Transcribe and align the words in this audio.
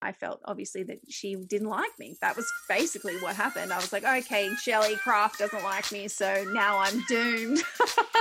I 0.00 0.12
felt 0.12 0.40
obviously 0.44 0.84
that 0.84 1.00
she 1.08 1.34
didn't 1.34 1.68
like 1.68 1.98
me. 1.98 2.16
That 2.20 2.36
was 2.36 2.46
basically 2.68 3.16
what 3.16 3.34
happened. 3.34 3.72
I 3.72 3.76
was 3.76 3.92
like, 3.92 4.04
okay, 4.04 4.48
Shelley 4.62 4.94
Craft 4.94 5.40
doesn't 5.40 5.64
like 5.64 5.90
me, 5.90 6.06
so 6.06 6.44
now 6.52 6.78
I'm 6.78 7.02
doomed. 7.08 7.62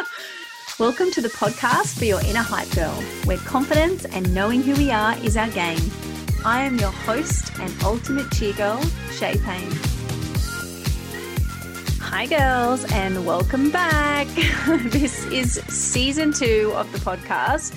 Welcome 0.79 1.11
to 1.11 1.21
the 1.21 1.29
podcast 1.29 1.97
for 1.99 2.05
your 2.05 2.19
inner 2.21 2.41
hype 2.41 2.71
girl, 2.71 2.95
where 3.25 3.37
confidence 3.37 4.05
and 4.05 4.33
knowing 4.33 4.63
who 4.63 4.73
we 4.73 4.89
are 4.89 5.15
is 5.23 5.37
our 5.37 5.49
game. 5.49 5.91
I 6.43 6.63
am 6.63 6.79
your 6.79 6.91
host 6.91 7.51
and 7.59 7.71
ultimate 7.83 8.31
cheer 8.31 8.53
girl, 8.53 8.81
Shay 9.11 9.37
Paine. 9.37 9.71
Hi, 12.01 12.25
girls, 12.25 12.91
and 12.91 13.23
welcome 13.23 13.69
back. 13.69 14.25
this 14.85 15.25
is 15.25 15.61
season 15.67 16.33
two 16.33 16.73
of 16.75 16.91
the 16.91 16.97
podcast. 16.99 17.75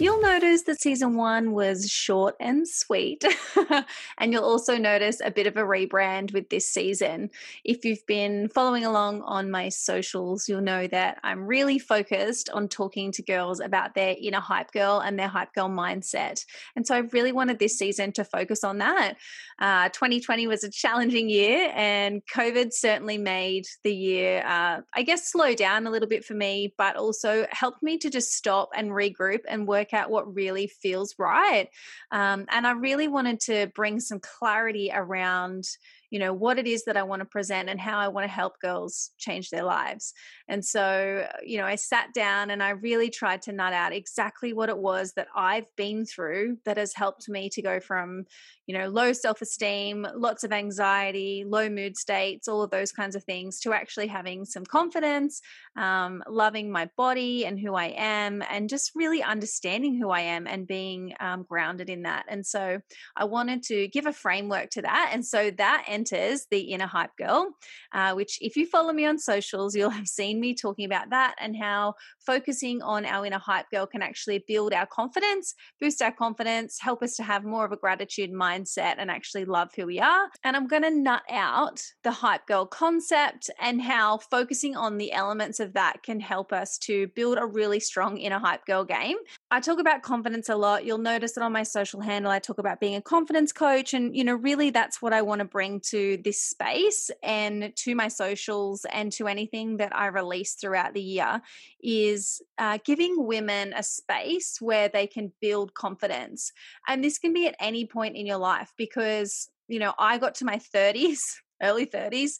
You'll 0.00 0.22
notice 0.22 0.62
that 0.62 0.80
season 0.80 1.14
one 1.14 1.52
was 1.52 1.90
short 1.90 2.34
and 2.40 2.66
sweet. 2.66 3.22
and 4.18 4.32
you'll 4.32 4.46
also 4.46 4.78
notice 4.78 5.20
a 5.22 5.30
bit 5.30 5.46
of 5.46 5.58
a 5.58 5.62
rebrand 5.62 6.32
with 6.32 6.48
this 6.48 6.66
season. 6.66 7.28
If 7.64 7.84
you've 7.84 8.06
been 8.06 8.48
following 8.48 8.86
along 8.86 9.20
on 9.20 9.50
my 9.50 9.68
socials, 9.68 10.48
you'll 10.48 10.62
know 10.62 10.86
that 10.86 11.18
I'm 11.22 11.46
really 11.46 11.78
focused 11.78 12.48
on 12.48 12.68
talking 12.68 13.12
to 13.12 13.22
girls 13.22 13.60
about 13.60 13.94
their 13.94 14.16
inner 14.18 14.40
hype 14.40 14.72
girl 14.72 15.00
and 15.00 15.18
their 15.18 15.28
hype 15.28 15.52
girl 15.52 15.68
mindset. 15.68 16.46
And 16.74 16.86
so 16.86 16.94
I 16.94 17.00
really 17.00 17.32
wanted 17.32 17.58
this 17.58 17.76
season 17.76 18.12
to 18.12 18.24
focus 18.24 18.64
on 18.64 18.78
that. 18.78 19.18
Uh, 19.60 19.90
2020 19.90 20.46
was 20.46 20.64
a 20.64 20.70
challenging 20.70 21.28
year, 21.28 21.70
and 21.74 22.22
COVID 22.34 22.72
certainly 22.72 23.18
made 23.18 23.66
the 23.84 23.94
year, 23.94 24.42
uh, 24.46 24.80
I 24.94 25.02
guess, 25.02 25.30
slow 25.30 25.54
down 25.54 25.86
a 25.86 25.90
little 25.90 26.08
bit 26.08 26.24
for 26.24 26.34
me, 26.34 26.72
but 26.78 26.96
also 26.96 27.46
helped 27.50 27.82
me 27.82 27.98
to 27.98 28.08
just 28.08 28.32
stop 28.32 28.70
and 28.74 28.90
regroup 28.90 29.40
and 29.46 29.68
work 29.68 29.92
out 29.92 30.10
what 30.10 30.34
really 30.34 30.66
feels 30.66 31.14
right. 31.18 31.68
Um, 32.10 32.46
and 32.48 32.66
I 32.66 32.72
really 32.72 33.08
wanted 33.08 33.40
to 33.40 33.70
bring 33.74 34.00
some 34.00 34.20
clarity 34.20 34.90
around 34.94 35.64
you 36.10 36.18
know 36.18 36.32
what 36.32 36.58
it 36.58 36.66
is 36.66 36.84
that 36.84 36.96
i 36.96 37.02
want 37.02 37.20
to 37.20 37.26
present 37.26 37.68
and 37.68 37.80
how 37.80 37.98
i 37.98 38.08
want 38.08 38.24
to 38.24 38.32
help 38.32 38.60
girls 38.60 39.10
change 39.16 39.48
their 39.48 39.62
lives 39.62 40.12
and 40.48 40.64
so 40.64 41.26
you 41.42 41.56
know 41.58 41.64
i 41.64 41.76
sat 41.76 42.12
down 42.12 42.50
and 42.50 42.62
i 42.62 42.70
really 42.70 43.10
tried 43.10 43.40
to 43.42 43.52
nut 43.52 43.72
out 43.72 43.92
exactly 43.92 44.52
what 44.52 44.68
it 44.68 44.76
was 44.76 45.12
that 45.12 45.28
i've 45.34 45.66
been 45.76 46.04
through 46.04 46.58
that 46.64 46.76
has 46.76 46.92
helped 46.94 47.28
me 47.28 47.48
to 47.48 47.62
go 47.62 47.80
from 47.80 48.24
you 48.66 48.76
know 48.76 48.88
low 48.88 49.12
self-esteem 49.50 50.06
lots 50.14 50.44
of 50.44 50.52
anxiety 50.52 51.44
low 51.46 51.68
mood 51.68 51.96
states 51.96 52.48
all 52.48 52.62
of 52.62 52.70
those 52.70 52.92
kinds 52.92 53.16
of 53.16 53.24
things 53.24 53.60
to 53.60 53.72
actually 53.72 54.06
having 54.06 54.44
some 54.44 54.64
confidence 54.64 55.40
um, 55.76 56.22
loving 56.28 56.70
my 56.70 56.88
body 56.96 57.44
and 57.44 57.58
who 57.58 57.74
i 57.74 57.86
am 57.96 58.42
and 58.50 58.68
just 58.68 58.92
really 58.94 59.22
understanding 59.22 59.94
who 59.94 60.10
i 60.10 60.20
am 60.20 60.46
and 60.46 60.66
being 60.66 61.14
um, 61.20 61.44
grounded 61.48 61.90
in 61.90 62.02
that. 62.02 62.24
And 62.28 62.46
so 62.46 62.80
i 63.16 63.24
wanted 63.24 63.62
to 63.64 63.88
give 63.88 64.06
a 64.06 64.12
framework 64.12 64.70
to 64.70 64.82
that. 64.82 65.10
And 65.12 65.24
so 65.24 65.50
that 65.52 65.84
enters 65.86 66.46
the 66.50 66.60
inner 66.60 66.86
hype 66.86 67.16
girl, 67.16 67.50
uh, 67.92 68.14
which, 68.14 68.38
if 68.40 68.56
you 68.56 68.66
follow 68.66 68.92
me 68.92 69.06
on 69.06 69.18
socials, 69.18 69.74
you'll 69.74 69.90
have 70.00 70.06
seen 70.06 70.40
me 70.40 70.54
talking 70.54 70.84
about 70.84 71.10
that 71.10 71.34
and 71.38 71.56
how 71.56 71.94
focusing 72.30 72.80
on 72.82 73.04
our 73.04 73.26
inner 73.26 73.40
hype 73.40 73.68
girl 73.72 73.86
can 73.86 74.02
actually 74.02 74.44
build 74.46 74.72
our 74.72 74.86
confidence, 74.86 75.52
boost 75.80 76.00
our 76.00 76.12
confidence, 76.12 76.78
help 76.80 77.02
us 77.02 77.16
to 77.16 77.24
have 77.24 77.42
more 77.44 77.64
of 77.64 77.72
a 77.72 77.76
gratitude 77.76 78.30
mindset 78.30 78.94
and 78.98 79.10
actually 79.10 79.44
love 79.44 79.68
who 79.74 79.84
we 79.84 79.98
are. 79.98 80.28
And 80.44 80.56
I'm 80.56 80.68
going 80.68 80.84
to 80.84 80.92
nut 80.92 81.22
out 81.28 81.82
the 82.04 82.12
hype 82.12 82.46
girl 82.46 82.66
concept 82.66 83.50
and 83.60 83.82
how 83.82 84.18
focusing 84.30 84.76
on 84.76 84.96
the 84.96 85.10
elements 85.10 85.58
of 85.58 85.72
that 85.72 86.04
can 86.04 86.20
help 86.20 86.52
us 86.52 86.78
to 86.78 87.08
build 87.16 87.36
a 87.36 87.46
really 87.46 87.80
strong 87.80 88.16
inner 88.16 88.38
hype 88.38 88.64
girl 88.64 88.84
game. 88.84 89.16
I 89.52 89.58
talk 89.58 89.80
about 89.80 90.02
confidence 90.02 90.48
a 90.48 90.54
lot. 90.54 90.84
You'll 90.84 90.98
notice 90.98 91.32
that 91.32 91.42
on 91.42 91.52
my 91.52 91.64
social 91.64 92.00
handle, 92.00 92.30
I 92.30 92.38
talk 92.38 92.58
about 92.58 92.78
being 92.78 92.94
a 92.94 93.02
confidence 93.02 93.52
coach. 93.52 93.94
And, 93.94 94.16
you 94.16 94.22
know, 94.22 94.34
really 94.34 94.70
that's 94.70 95.02
what 95.02 95.12
I 95.12 95.22
want 95.22 95.40
to 95.40 95.44
bring 95.44 95.80
to 95.86 96.18
this 96.22 96.40
space 96.40 97.10
and 97.20 97.74
to 97.74 97.96
my 97.96 98.06
socials 98.06 98.86
and 98.92 99.10
to 99.12 99.26
anything 99.26 99.78
that 99.78 99.94
I 99.94 100.06
release 100.06 100.54
throughout 100.54 100.94
the 100.94 101.02
year 101.02 101.42
is 101.82 102.40
uh, 102.58 102.78
giving 102.84 103.26
women 103.26 103.72
a 103.74 103.82
space 103.82 104.58
where 104.60 104.88
they 104.88 105.08
can 105.08 105.32
build 105.40 105.74
confidence. 105.74 106.52
And 106.86 107.02
this 107.02 107.18
can 107.18 107.32
be 107.32 107.48
at 107.48 107.56
any 107.58 107.86
point 107.86 108.14
in 108.14 108.26
your 108.26 108.38
life 108.38 108.72
because, 108.78 109.48
you 109.66 109.80
know, 109.80 109.94
I 109.98 110.18
got 110.18 110.36
to 110.36 110.44
my 110.44 110.58
30s, 110.58 111.18
early 111.60 111.86
30s, 111.86 112.34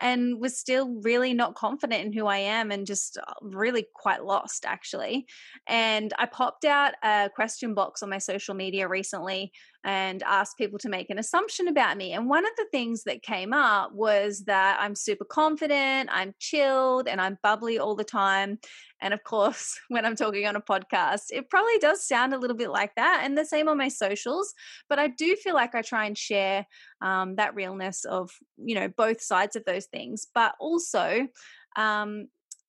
and 0.00 0.40
was 0.40 0.58
still 0.58 1.00
really 1.02 1.32
not 1.32 1.54
confident 1.54 2.04
in 2.04 2.12
who 2.12 2.26
I 2.26 2.38
am 2.38 2.70
and 2.70 2.86
just 2.86 3.16
uh, 3.16 3.32
really 3.40 3.86
quite 3.94 4.24
lost 4.24 4.64
actually. 4.66 5.26
And 5.66 6.12
I 6.18 6.26
popped 6.26 6.64
out 6.64 6.94
a 7.02 7.30
question 7.34 7.74
box 7.74 8.02
on 8.02 8.10
my 8.10 8.18
social 8.18 8.54
media 8.54 8.88
recently 8.88 9.52
and 9.86 10.24
asked 10.24 10.58
people 10.58 10.80
to 10.80 10.88
make 10.88 11.10
an 11.10 11.18
assumption 11.18 11.68
about 11.68 11.96
me. 11.96 12.12
And 12.12 12.28
one 12.28 12.44
of 12.44 12.50
the 12.56 12.66
things 12.72 13.04
that 13.04 13.22
came 13.22 13.52
up 13.52 13.92
was 13.92 14.42
that 14.46 14.78
I'm 14.80 14.96
super 14.96 15.24
confident, 15.24 16.10
I'm 16.12 16.34
chilled, 16.40 17.06
and 17.06 17.20
I'm 17.20 17.38
bubbly 17.40 17.78
all 17.78 17.94
the 17.94 18.02
time. 18.02 18.58
And 19.00 19.14
of 19.14 19.22
course, 19.22 19.78
when 19.88 20.04
I'm 20.04 20.16
talking 20.16 20.44
on 20.44 20.56
a 20.56 20.60
podcast, 20.60 21.26
it 21.30 21.48
probably 21.48 21.78
does 21.78 22.04
sound 22.04 22.34
a 22.34 22.38
little 22.38 22.56
bit 22.56 22.70
like 22.70 22.96
that. 22.96 23.20
And 23.22 23.38
the 23.38 23.44
same 23.44 23.68
on 23.68 23.78
my 23.78 23.86
socials. 23.86 24.52
But 24.88 24.98
I 24.98 25.06
do 25.06 25.36
feel 25.36 25.54
like 25.54 25.76
I 25.76 25.82
try 25.82 26.06
and 26.06 26.18
share 26.18 26.66
um, 27.00 27.36
that 27.36 27.54
realness 27.54 28.04
of, 28.04 28.32
you 28.56 28.74
know, 28.74 28.88
both 28.88 29.20
sides 29.20 29.54
of 29.54 29.64
those 29.66 29.86
things. 29.86 30.26
But 30.34 30.56
also, 30.58 31.28
um, 31.76 32.26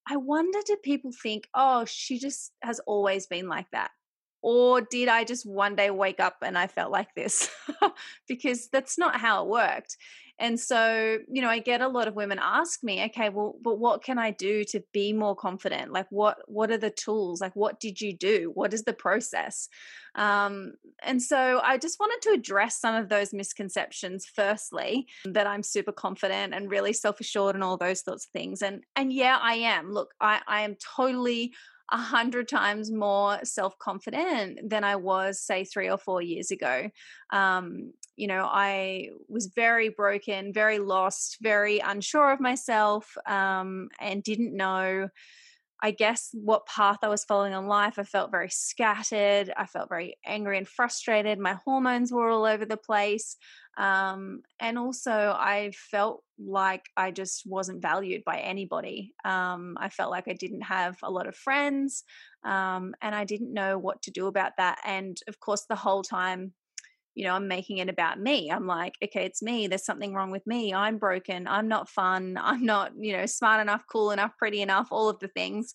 I 0.08 0.18
wonder 0.18 0.60
do 0.68 0.78
people 0.84 1.12
think, 1.24 1.48
oh, 1.56 1.86
she 1.86 2.20
just 2.20 2.52
has 2.62 2.80
always 2.86 3.26
been 3.26 3.48
like 3.48 3.72
that? 3.72 3.90
Or 4.42 4.82
did 4.82 5.08
I 5.08 5.24
just 5.24 5.46
one 5.46 5.76
day 5.76 5.90
wake 5.90 6.20
up 6.20 6.38
and 6.42 6.58
I 6.58 6.68
felt 6.68 6.92
like 6.92 7.14
this? 7.16 7.50
because 8.28 8.70
that's 8.70 8.98
not 8.98 9.20
how 9.20 9.44
it 9.44 9.50
worked. 9.50 9.98
And 10.40 10.60
so, 10.60 11.18
you 11.28 11.42
know, 11.42 11.50
I 11.50 11.58
get 11.58 11.82
a 11.82 11.88
lot 11.88 12.08
of 12.08 12.14
women 12.14 12.40
ask 12.40 12.84
me, 12.84 13.04
okay, 13.06 13.30
well, 13.30 13.56
but 13.62 13.80
what 13.80 14.04
can 14.04 14.20
I 14.20 14.32
do 14.32 14.64
to 14.66 14.84
be 14.94 15.12
more 15.12 15.36
confident? 15.36 15.92
Like 15.92 16.06
what 16.12 16.38
what 16.46 16.70
are 16.70 16.78
the 16.78 16.92
tools? 16.92 17.42
Like 17.42 17.56
what 17.56 17.80
did 17.80 18.00
you 18.00 18.16
do? 18.16 18.52
What 18.54 18.74
is 18.74 18.84
the 18.84 18.94
process? 18.94 19.68
Um, 20.14 20.74
and 21.02 21.22
so 21.22 21.60
I 21.64 21.80
just 21.80 22.00
wanted 22.00 22.22
to 22.24 22.36
address 22.36 22.80
some 22.80 22.96
of 22.96 23.10
those 23.10 23.34
misconceptions 23.34 24.26
firstly, 24.28 25.08
that 25.26 25.48
I'm 25.48 25.64
super 25.64 25.92
confident 25.92 26.54
and 26.54 26.70
really 26.70 26.94
self-assured 26.94 27.56
and 27.56 27.64
all 27.64 27.78
those 27.78 28.04
sorts 28.04 28.26
of 28.26 28.32
things. 28.32 28.62
And 28.62 28.84
and 28.96 29.12
yeah, 29.12 29.40
I 29.42 29.56
am. 29.56 29.92
Look, 29.92 30.14
I, 30.22 30.42
I 30.48 30.62
am 30.62 30.76
totally 30.96 31.54
a 31.92 31.98
hundred 31.98 32.48
times 32.48 32.92
more 32.92 33.40
self 33.44 33.78
confident 33.80 34.70
than 34.70 34.84
I 34.84 34.96
was, 34.98 35.40
say, 35.42 35.64
three 35.64 35.90
or 35.90 35.98
four 35.98 36.22
years 36.22 36.52
ago. 36.52 36.90
Um, 37.32 37.94
you 38.16 38.28
know, 38.28 38.46
I 38.50 39.10
was 39.30 39.48
very 39.48 39.90
broken, 39.90 40.52
very 40.52 40.80
lost, 40.80 41.38
very 41.42 41.80
unsure 41.80 42.32
of 42.32 42.40
myself, 42.40 43.16
um, 43.26 43.90
and 44.00 44.24
didn't 44.24 44.56
know. 44.56 45.10
I 45.82 45.92
guess 45.92 46.30
what 46.34 46.66
path 46.66 46.98
I 47.04 47.08
was 47.08 47.24
following 47.24 47.54
in 47.54 47.68
life. 47.68 48.00
I 48.00 48.04
felt 48.04 48.32
very 48.32 48.50
scattered. 48.50 49.54
I 49.56 49.66
felt 49.66 49.90
very 49.90 50.18
angry 50.26 50.58
and 50.58 50.68
frustrated. 50.68 51.38
My 51.38 51.58
hormones 51.66 52.12
were 52.12 52.30
all 52.30 52.46
over 52.46 52.66
the 52.66 52.78
place. 52.78 53.38
Um, 53.78 54.42
and 54.60 54.80
also, 54.80 55.12
I 55.12 55.72
felt 55.92 56.24
like 56.40 56.86
I 56.98 57.12
just 57.12 57.44
wasn't 57.46 57.82
valued 57.82 58.24
by 58.26 58.40
anybody. 58.40 59.14
Um, 59.24 59.78
I 59.80 59.90
felt 59.90 60.10
like 60.10 60.28
I 60.28 60.34
didn't 60.34 60.62
have 60.62 60.98
a 61.04 61.12
lot 61.12 61.28
of 61.28 61.36
friends, 61.36 62.04
um, 62.44 62.96
and 63.02 63.14
I 63.14 63.24
didn't 63.24 63.54
know 63.54 63.78
what 63.78 64.02
to 64.04 64.12
do 64.12 64.26
about 64.26 64.54
that. 64.58 64.80
And 64.84 65.16
of 65.28 65.40
course, 65.40 65.66
the 65.70 65.76
whole 65.76 66.02
time, 66.02 66.54
you 67.18 67.24
know, 67.24 67.34
I'm 67.34 67.48
making 67.48 67.80
it 67.80 67.90
about 67.90 68.20
me. 68.20 68.52
I'm 68.52 68.68
like, 68.68 68.94
okay, 69.04 69.26
it's 69.26 69.42
me. 69.42 69.66
There's 69.66 69.84
something 69.84 70.14
wrong 70.14 70.30
with 70.30 70.46
me. 70.46 70.72
I'm 70.72 71.00
broken. 71.00 71.48
I'm 71.48 71.68
not 71.68 71.90
fun. 71.90 72.38
I'm 72.42 72.64
not, 72.64 72.92
you 72.96 73.18
know, 73.18 73.26
smart 73.26 73.60
enough, 73.60 73.82
cool 73.92 74.12
enough, 74.12 74.34
pretty 74.38 74.62
enough, 74.62 74.90
all 74.92 75.10
of 75.10 75.18
the 75.20 75.28
things 75.30 75.74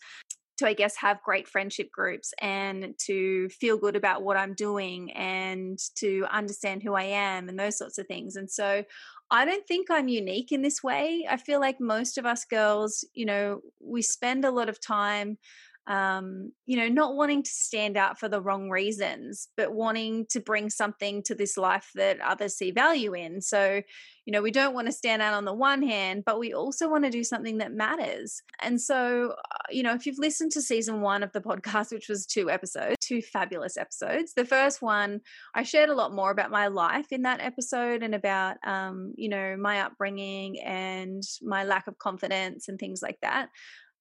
to 0.59 0.69
i 0.69 0.75
guess 0.75 0.95
have 0.97 1.23
great 1.25 1.49
friendship 1.49 1.91
groups 1.91 2.35
and 2.43 2.95
to 2.99 3.49
feel 3.49 3.79
good 3.79 3.97
about 3.97 4.23
what 4.23 4.37
i'm 4.37 4.53
doing 4.53 5.11
and 5.13 5.79
to 5.97 6.27
understand 6.31 6.83
who 6.83 6.93
i 6.93 7.03
am 7.03 7.49
and 7.49 7.59
those 7.59 7.79
sorts 7.79 7.97
of 7.97 8.07
things 8.07 8.37
and 8.37 8.51
so 8.51 8.85
i 9.31 9.47
don't 9.47 9.67
think 9.67 9.91
i'm 9.91 10.09
unique 10.09 10.53
in 10.53 10.61
this 10.61 10.83
way 10.83 11.27
i 11.31 11.39
feel 11.39 11.59
like 11.59 11.81
most 11.81 12.19
of 12.19 12.27
us 12.27 12.45
girls 12.45 13.03
you 13.15 13.25
know 13.25 13.61
we 13.81 14.03
spend 14.03 14.45
a 14.45 14.51
lot 14.51 14.69
of 14.69 14.79
time 14.79 15.39
um, 15.87 16.53
you 16.67 16.77
know, 16.77 16.89
not 16.89 17.17
wanting 17.17 17.43
to 17.43 17.51
stand 17.51 17.97
out 17.97 18.19
for 18.19 18.29
the 18.29 18.41
wrong 18.41 18.71
reasons, 18.71 19.49
but 19.57 19.75
wanting 19.75 20.27
to 20.31 20.41
bring 20.41 20.71
something 20.71 21.23
to 21.25 21.35
this 21.35 21.57
life 21.57 21.91
that 21.97 22.21
others 22.21 22.55
see 22.57 22.71
value 22.71 23.15
in. 23.15 23.41
So, 23.41 23.83
you 24.25 24.33
know, 24.33 24.43
we 24.43 24.53
don't 24.53 24.75
want 24.75 24.87
to 24.87 24.93
stand 24.93 25.23
out 25.23 25.35
on 25.35 25.45
the 25.45 25.53
one 25.53 25.83
hand, 25.83 26.23
but 26.25 26.39
we 26.39 26.55
also 26.55 26.89
want 26.89 27.05
to 27.05 27.11
do 27.11 27.25
something 27.25 27.59
that 27.59 27.73
matters. 27.73 28.41
And 28.61 28.81
so, 28.81 29.31
uh, 29.33 29.57
you 29.71 29.83
know, 29.83 29.95
if 29.95 30.07
you've 30.07 30.21
listened 30.21 30.53
to 30.53 30.63
season 30.63 31.01
one 31.01 31.25
of 31.25 31.33
the 31.33 31.41
podcast, 31.41 31.91
which 31.91 32.09
was 32.09 32.27
two 32.27 32.49
episodes, 32.49 32.95
two 33.01 33.21
fabulous 33.21 33.77
episodes, 33.77 34.35
the 34.35 34.45
first 34.45 34.83
one, 34.83 35.21
I 35.57 35.65
shared 35.65 35.89
a 35.89 35.95
lot 35.97 36.15
more 36.15 36.31
about 36.31 36.53
my 36.53 36.69
life 36.69 37.11
in 37.11 37.23
that 37.23 37.41
episode 37.41 38.05
and 38.05 38.15
about, 38.15 38.57
um, 38.65 39.15
you 39.17 39.29
know, 39.29 39.57
my 39.57 39.81
upbringing 39.81 40.61
and 40.61 41.25
my 41.43 41.65
lack 41.65 41.89
of 41.89 41.99
confidence 41.99 42.69
and 42.69 42.79
things 42.79 43.03
like 43.03 43.19
that. 43.23 43.49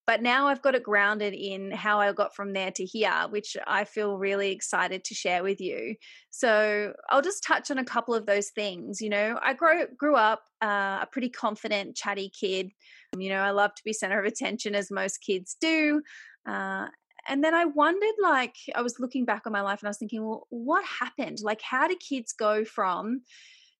But 0.07 0.21
now 0.21 0.47
I've 0.47 0.61
got 0.61 0.75
it 0.75 0.83
grounded 0.83 1.33
in 1.33 1.71
how 1.71 1.99
I 1.99 2.11
got 2.11 2.35
from 2.35 2.53
there 2.53 2.71
to 2.71 2.85
here, 2.85 3.27
which 3.29 3.55
I 3.67 3.83
feel 3.83 4.17
really 4.17 4.51
excited 4.51 5.03
to 5.05 5.13
share 5.13 5.43
with 5.43 5.61
you. 5.61 5.95
So 6.29 6.93
I'll 7.09 7.21
just 7.21 7.43
touch 7.43 7.71
on 7.71 7.77
a 7.77 7.85
couple 7.85 8.13
of 8.13 8.25
those 8.25 8.49
things. 8.49 9.01
You 9.01 9.09
know, 9.09 9.39
I 9.41 9.53
grew 9.53 9.87
grew 9.97 10.15
up 10.15 10.43
uh, 10.61 10.99
a 11.01 11.07
pretty 11.11 11.29
confident, 11.29 11.95
chatty 11.95 12.29
kid. 12.29 12.71
You 13.17 13.29
know, 13.29 13.41
I 13.41 13.51
love 13.51 13.73
to 13.75 13.83
be 13.83 13.93
center 13.93 14.19
of 14.19 14.25
attention, 14.25 14.75
as 14.75 14.89
most 14.89 15.17
kids 15.17 15.55
do. 15.59 16.01
Uh, 16.47 16.87
and 17.27 17.43
then 17.43 17.53
I 17.53 17.65
wondered, 17.65 18.15
like, 18.21 18.55
I 18.73 18.81
was 18.81 18.99
looking 18.99 19.25
back 19.25 19.43
on 19.45 19.53
my 19.53 19.61
life 19.61 19.81
and 19.81 19.87
I 19.87 19.91
was 19.91 19.97
thinking, 19.97 20.25
well, 20.25 20.47
what 20.49 20.83
happened? 20.85 21.39
Like, 21.43 21.61
how 21.61 21.87
do 21.87 21.95
kids 21.95 22.33
go 22.33 22.65
from 22.65 23.21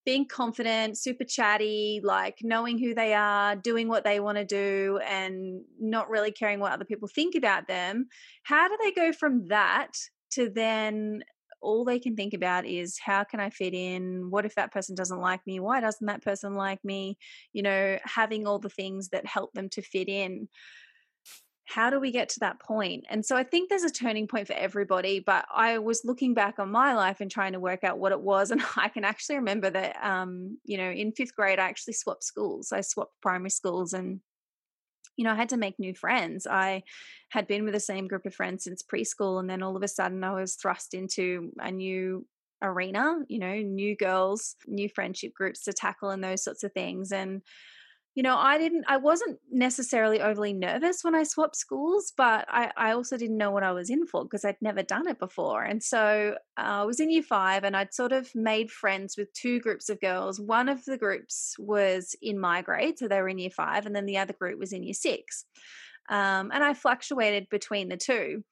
being 0.05 0.27
confident, 0.27 0.97
super 0.97 1.23
chatty, 1.23 2.01
like 2.03 2.37
knowing 2.41 2.77
who 2.77 2.93
they 2.93 3.13
are, 3.13 3.55
doing 3.55 3.87
what 3.87 4.03
they 4.03 4.19
want 4.19 4.37
to 4.37 4.45
do, 4.45 4.99
and 5.07 5.61
not 5.79 6.09
really 6.09 6.31
caring 6.31 6.59
what 6.59 6.71
other 6.71 6.85
people 6.85 7.07
think 7.07 7.35
about 7.35 7.67
them. 7.67 8.07
How 8.43 8.67
do 8.67 8.77
they 8.81 8.91
go 8.91 9.11
from 9.11 9.47
that 9.49 9.91
to 10.31 10.49
then 10.49 11.23
all 11.61 11.85
they 11.85 11.99
can 11.99 12.15
think 12.15 12.33
about 12.33 12.65
is 12.65 12.97
how 12.99 13.23
can 13.23 13.39
I 13.39 13.51
fit 13.51 13.73
in? 13.73 14.31
What 14.31 14.45
if 14.45 14.55
that 14.55 14.71
person 14.71 14.95
doesn't 14.95 15.19
like 15.19 15.45
me? 15.45 15.59
Why 15.59 15.79
doesn't 15.79 16.07
that 16.07 16.23
person 16.23 16.55
like 16.55 16.83
me? 16.83 17.17
You 17.53 17.61
know, 17.61 17.99
having 18.03 18.47
all 18.47 18.59
the 18.59 18.69
things 18.69 19.09
that 19.09 19.25
help 19.27 19.53
them 19.53 19.69
to 19.69 19.81
fit 19.81 20.09
in 20.09 20.47
how 21.65 21.89
do 21.89 21.99
we 21.99 22.11
get 22.11 22.29
to 22.29 22.39
that 22.41 22.59
point? 22.59 23.05
And 23.09 23.25
so 23.25 23.35
I 23.37 23.43
think 23.43 23.69
there's 23.69 23.83
a 23.83 23.89
turning 23.89 24.27
point 24.27 24.47
for 24.47 24.53
everybody. 24.53 25.19
But 25.19 25.45
I 25.53 25.77
was 25.77 26.01
looking 26.03 26.33
back 26.33 26.59
on 26.59 26.71
my 26.71 26.93
life 26.95 27.21
and 27.21 27.31
trying 27.31 27.53
to 27.53 27.59
work 27.59 27.83
out 27.83 27.99
what 27.99 28.11
it 28.11 28.21
was. 28.21 28.51
And 28.51 28.61
I 28.75 28.89
can 28.89 29.05
actually 29.05 29.37
remember 29.37 29.69
that, 29.69 29.95
um, 30.03 30.57
you 30.65 30.77
know, 30.77 30.89
in 30.89 31.11
fifth 31.11 31.35
grade, 31.35 31.59
I 31.59 31.69
actually 31.69 31.93
swapped 31.93 32.23
schools. 32.23 32.71
I 32.71 32.81
swapped 32.81 33.13
primary 33.21 33.51
schools 33.51 33.93
and 33.93 34.19
you 35.17 35.25
know, 35.25 35.33
I 35.33 35.35
had 35.35 35.49
to 35.49 35.57
make 35.57 35.77
new 35.77 35.93
friends. 35.93 36.47
I 36.47 36.83
had 37.29 37.45
been 37.45 37.63
with 37.63 37.73
the 37.73 37.79
same 37.79 38.07
group 38.07 38.25
of 38.25 38.33
friends 38.33 38.63
since 38.63 38.81
preschool, 38.81 39.39
and 39.39 39.49
then 39.49 39.61
all 39.61 39.75
of 39.75 39.83
a 39.83 39.87
sudden 39.87 40.23
I 40.23 40.33
was 40.33 40.55
thrust 40.55 40.93
into 40.93 41.51
a 41.59 41.69
new 41.69 42.25
arena, 42.61 43.17
you 43.27 43.39
know, 43.39 43.55
new 43.55 43.95
girls, 43.95 44.55
new 44.67 44.89
friendship 44.89 45.33
groups 45.33 45.63
to 45.63 45.73
tackle, 45.73 46.09
and 46.09 46.23
those 46.23 46.43
sorts 46.43 46.63
of 46.63 46.73
things. 46.73 47.11
And 47.11 47.41
you 48.13 48.23
know, 48.23 48.37
I 48.37 48.57
didn't, 48.57 48.83
I 48.89 48.97
wasn't 48.97 49.39
necessarily 49.49 50.21
overly 50.21 50.51
nervous 50.51 51.01
when 51.01 51.15
I 51.15 51.23
swapped 51.23 51.55
schools, 51.55 52.11
but 52.17 52.45
I, 52.49 52.71
I 52.75 52.91
also 52.91 53.15
didn't 53.15 53.37
know 53.37 53.51
what 53.51 53.63
I 53.63 53.71
was 53.71 53.89
in 53.89 54.05
for 54.05 54.23
because 54.23 54.43
I'd 54.43 54.61
never 54.61 54.83
done 54.83 55.07
it 55.07 55.17
before. 55.17 55.63
And 55.63 55.81
so 55.81 56.35
uh, 56.57 56.61
I 56.61 56.83
was 56.83 56.99
in 56.99 57.09
year 57.09 57.23
five 57.23 57.63
and 57.63 57.75
I'd 57.75 57.93
sort 57.93 58.11
of 58.11 58.29
made 58.35 58.69
friends 58.69 59.15
with 59.17 59.31
two 59.31 59.61
groups 59.61 59.87
of 59.87 60.01
girls. 60.01 60.41
One 60.41 60.67
of 60.67 60.83
the 60.83 60.97
groups 60.97 61.55
was 61.57 62.13
in 62.21 62.37
my 62.37 62.61
grade, 62.61 62.99
so 62.99 63.07
they 63.07 63.21
were 63.21 63.29
in 63.29 63.39
year 63.39 63.49
five, 63.49 63.85
and 63.85 63.95
then 63.95 64.05
the 64.05 64.17
other 64.17 64.33
group 64.33 64.59
was 64.59 64.73
in 64.73 64.83
year 64.83 64.93
six. 64.93 65.45
Um, 66.09 66.51
and 66.53 66.63
I 66.63 66.73
fluctuated 66.73 67.47
between 67.49 67.87
the 67.87 67.97
two. 67.97 68.43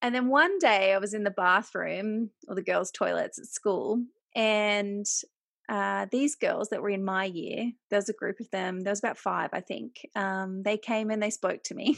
And 0.00 0.14
then 0.14 0.28
one 0.28 0.58
day 0.58 0.94
I 0.94 0.98
was 0.98 1.12
in 1.12 1.24
the 1.24 1.30
bathroom 1.30 2.30
or 2.48 2.54
the 2.54 2.62
girls' 2.62 2.90
toilets 2.90 3.38
at 3.38 3.44
school, 3.44 4.02
and 4.34 5.04
uh, 5.70 6.06
these 6.10 6.34
girls 6.34 6.68
that 6.70 6.82
were 6.82 6.90
in 6.90 7.04
my 7.04 7.24
year, 7.24 7.70
there 7.90 7.98
was 7.98 8.08
a 8.08 8.14
group 8.14 8.40
of 8.40 8.50
them, 8.50 8.80
there 8.80 8.90
was 8.90 8.98
about 8.98 9.16
five, 9.16 9.50
I 9.52 9.60
think. 9.60 10.04
Um, 10.16 10.64
they 10.64 10.76
came 10.76 11.10
and 11.10 11.22
they 11.22 11.30
spoke 11.30 11.62
to 11.64 11.74
me, 11.74 11.96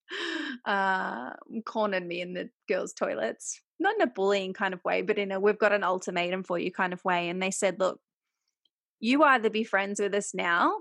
uh, 0.64 1.30
cornered 1.64 2.04
me 2.04 2.20
in 2.20 2.34
the 2.34 2.50
girls' 2.68 2.92
toilets, 2.92 3.60
not 3.78 3.94
in 3.94 4.02
a 4.02 4.08
bullying 4.08 4.52
kind 4.52 4.74
of 4.74 4.84
way, 4.84 5.02
but 5.02 5.18
in 5.18 5.30
a 5.30 5.38
we've 5.38 5.58
got 5.58 5.72
an 5.72 5.84
ultimatum 5.84 6.42
for 6.42 6.58
you 6.58 6.72
kind 6.72 6.92
of 6.92 7.04
way. 7.04 7.28
And 7.28 7.40
they 7.40 7.52
said, 7.52 7.78
look, 7.78 8.00
you 8.98 9.22
either 9.22 9.50
be 9.50 9.62
friends 9.62 10.00
with 10.00 10.12
us 10.12 10.34
now, 10.34 10.72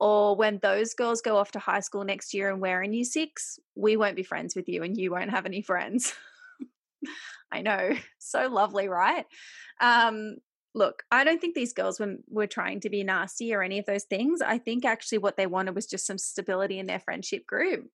or 0.00 0.36
when 0.36 0.60
those 0.62 0.94
girls 0.94 1.20
go 1.20 1.36
off 1.36 1.52
to 1.52 1.58
high 1.58 1.80
school 1.80 2.04
next 2.04 2.32
year 2.32 2.50
and 2.50 2.62
we're 2.62 2.82
in 2.82 2.94
year 2.94 3.04
six, 3.04 3.58
we 3.74 3.98
won't 3.98 4.16
be 4.16 4.22
friends 4.22 4.56
with 4.56 4.70
you 4.70 4.82
and 4.82 4.96
you 4.96 5.10
won't 5.10 5.30
have 5.30 5.44
any 5.44 5.60
friends. 5.60 6.14
I 7.52 7.60
know, 7.60 7.90
so 8.18 8.48
lovely, 8.48 8.88
right? 8.88 9.26
Um, 9.82 10.36
look, 10.74 11.04
I 11.10 11.24
don't 11.24 11.40
think 11.40 11.54
these 11.54 11.72
girls 11.72 12.00
were, 12.00 12.16
were 12.28 12.46
trying 12.46 12.80
to 12.80 12.90
be 12.90 13.04
nasty 13.04 13.54
or 13.54 13.62
any 13.62 13.78
of 13.78 13.86
those 13.86 14.04
things. 14.04 14.40
I 14.42 14.58
think 14.58 14.84
actually 14.84 15.18
what 15.18 15.36
they 15.36 15.46
wanted 15.46 15.74
was 15.74 15.86
just 15.86 16.06
some 16.06 16.18
stability 16.18 16.78
in 16.78 16.86
their 16.86 17.00
friendship 17.00 17.46
group. 17.46 17.90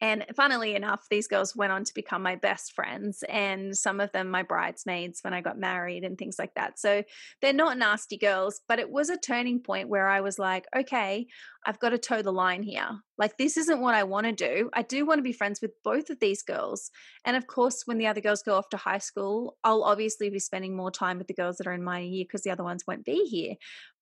And 0.00 0.26
funnily 0.34 0.74
enough, 0.74 1.06
these 1.10 1.26
girls 1.26 1.56
went 1.56 1.72
on 1.72 1.84
to 1.84 1.94
become 1.94 2.22
my 2.22 2.36
best 2.36 2.72
friends, 2.72 3.24
and 3.28 3.76
some 3.76 4.00
of 4.00 4.12
them 4.12 4.28
my 4.28 4.42
bridesmaids 4.42 5.20
when 5.22 5.32
I 5.32 5.40
got 5.40 5.58
married 5.58 6.04
and 6.04 6.18
things 6.18 6.38
like 6.38 6.54
that. 6.54 6.78
So 6.78 7.02
they're 7.40 7.52
not 7.52 7.78
nasty 7.78 8.18
girls, 8.18 8.60
but 8.68 8.78
it 8.78 8.90
was 8.90 9.08
a 9.08 9.16
turning 9.16 9.60
point 9.60 9.88
where 9.88 10.08
I 10.08 10.20
was 10.20 10.38
like, 10.38 10.66
okay, 10.76 11.26
I've 11.64 11.80
got 11.80 11.90
to 11.90 11.98
toe 11.98 12.22
the 12.22 12.32
line 12.32 12.62
here. 12.62 12.88
Like, 13.18 13.38
this 13.38 13.56
isn't 13.56 13.80
what 13.80 13.94
I 13.94 14.04
want 14.04 14.26
to 14.26 14.32
do. 14.32 14.68
I 14.74 14.82
do 14.82 15.06
want 15.06 15.18
to 15.18 15.22
be 15.22 15.32
friends 15.32 15.60
with 15.62 15.72
both 15.82 16.10
of 16.10 16.20
these 16.20 16.42
girls. 16.42 16.90
And 17.24 17.36
of 17.36 17.46
course, 17.46 17.82
when 17.86 17.98
the 17.98 18.06
other 18.06 18.20
girls 18.20 18.42
go 18.42 18.54
off 18.56 18.68
to 18.70 18.76
high 18.76 18.98
school, 18.98 19.56
I'll 19.64 19.82
obviously 19.82 20.28
be 20.28 20.38
spending 20.38 20.76
more 20.76 20.90
time 20.90 21.18
with 21.18 21.26
the 21.26 21.34
girls 21.34 21.56
that 21.56 21.66
are 21.66 21.72
in 21.72 21.82
my 21.82 22.00
year 22.00 22.24
because 22.24 22.42
the 22.42 22.50
other 22.50 22.64
ones 22.64 22.84
won't 22.86 23.04
be 23.04 23.24
here. 23.24 23.54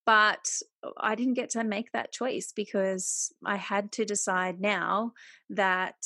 But 0.07 0.49
uh, 0.83 0.91
I 0.99 1.15
didn't 1.15 1.35
get 1.35 1.51
to 1.51 1.65
make 1.65 1.93
that 1.93 2.13
choice 2.13 2.53
because 2.55 3.33
I 3.45 3.57
had 3.57 3.93
to 3.93 4.05
decide 4.05 4.61
now 4.61 5.13
that 5.51 5.97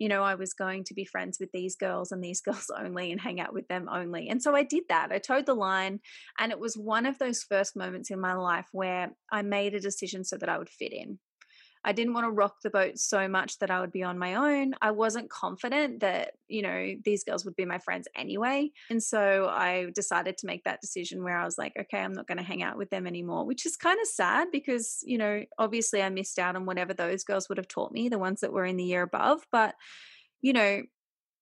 you 0.00 0.08
know, 0.08 0.22
I 0.22 0.34
was 0.34 0.54
going 0.54 0.84
to 0.84 0.94
be 0.94 1.04
friends 1.04 1.36
with 1.38 1.50
these 1.52 1.76
girls 1.76 2.10
and 2.10 2.24
these 2.24 2.40
girls 2.46 2.70
only 2.76 3.12
and 3.12 3.20
hang 3.20 3.38
out 3.38 3.52
with 3.52 3.68
them 3.68 3.86
only. 3.88 4.28
And 4.28 4.42
so 4.42 4.56
I 4.56 4.64
did 4.64 4.84
that. 4.88 5.12
I 5.12 5.18
towed 5.18 5.46
the 5.46 5.54
line. 5.54 6.00
And 6.38 6.50
it 6.50 6.58
was 6.58 6.74
one 6.74 7.06
of 7.06 7.18
those 7.18 7.44
first 7.44 7.76
moments 7.76 8.10
in 8.10 8.18
my 8.18 8.32
life 8.32 8.66
where 8.72 9.10
I 9.30 9.42
made 9.42 9.74
a 9.74 9.80
decision 9.80 10.24
so 10.24 10.38
that 10.38 10.48
I 10.48 10.58
would 10.58 10.70
fit 10.70 10.92
in. 10.92 11.18
I 11.84 11.92
didn't 11.92 12.12
want 12.12 12.26
to 12.26 12.30
rock 12.30 12.56
the 12.62 12.70
boat 12.70 12.98
so 12.98 13.26
much 13.26 13.58
that 13.58 13.70
I 13.70 13.80
would 13.80 13.92
be 13.92 14.02
on 14.02 14.18
my 14.18 14.34
own. 14.34 14.74
I 14.82 14.90
wasn't 14.90 15.30
confident 15.30 16.00
that, 16.00 16.32
you 16.46 16.60
know, 16.60 16.94
these 17.04 17.24
girls 17.24 17.44
would 17.44 17.56
be 17.56 17.64
my 17.64 17.78
friends 17.78 18.06
anyway. 18.14 18.70
And 18.90 19.02
so 19.02 19.48
I 19.50 19.86
decided 19.94 20.36
to 20.38 20.46
make 20.46 20.64
that 20.64 20.82
decision 20.82 21.24
where 21.24 21.38
I 21.38 21.44
was 21.44 21.56
like, 21.56 21.72
okay, 21.78 21.98
I'm 21.98 22.12
not 22.12 22.26
going 22.26 22.38
to 22.38 22.44
hang 22.44 22.62
out 22.62 22.76
with 22.76 22.90
them 22.90 23.06
anymore, 23.06 23.46
which 23.46 23.64
is 23.64 23.76
kind 23.76 23.98
of 23.98 24.06
sad 24.06 24.48
because, 24.52 25.02
you 25.04 25.16
know, 25.16 25.44
obviously 25.58 26.02
I 26.02 26.10
missed 26.10 26.38
out 26.38 26.54
on 26.54 26.66
whatever 26.66 26.92
those 26.92 27.24
girls 27.24 27.48
would 27.48 27.58
have 27.58 27.68
taught 27.68 27.92
me, 27.92 28.10
the 28.10 28.18
ones 28.18 28.40
that 28.40 28.52
were 28.52 28.66
in 28.66 28.76
the 28.76 28.84
year 28.84 29.02
above. 29.02 29.46
But, 29.50 29.74
you 30.42 30.52
know, 30.52 30.82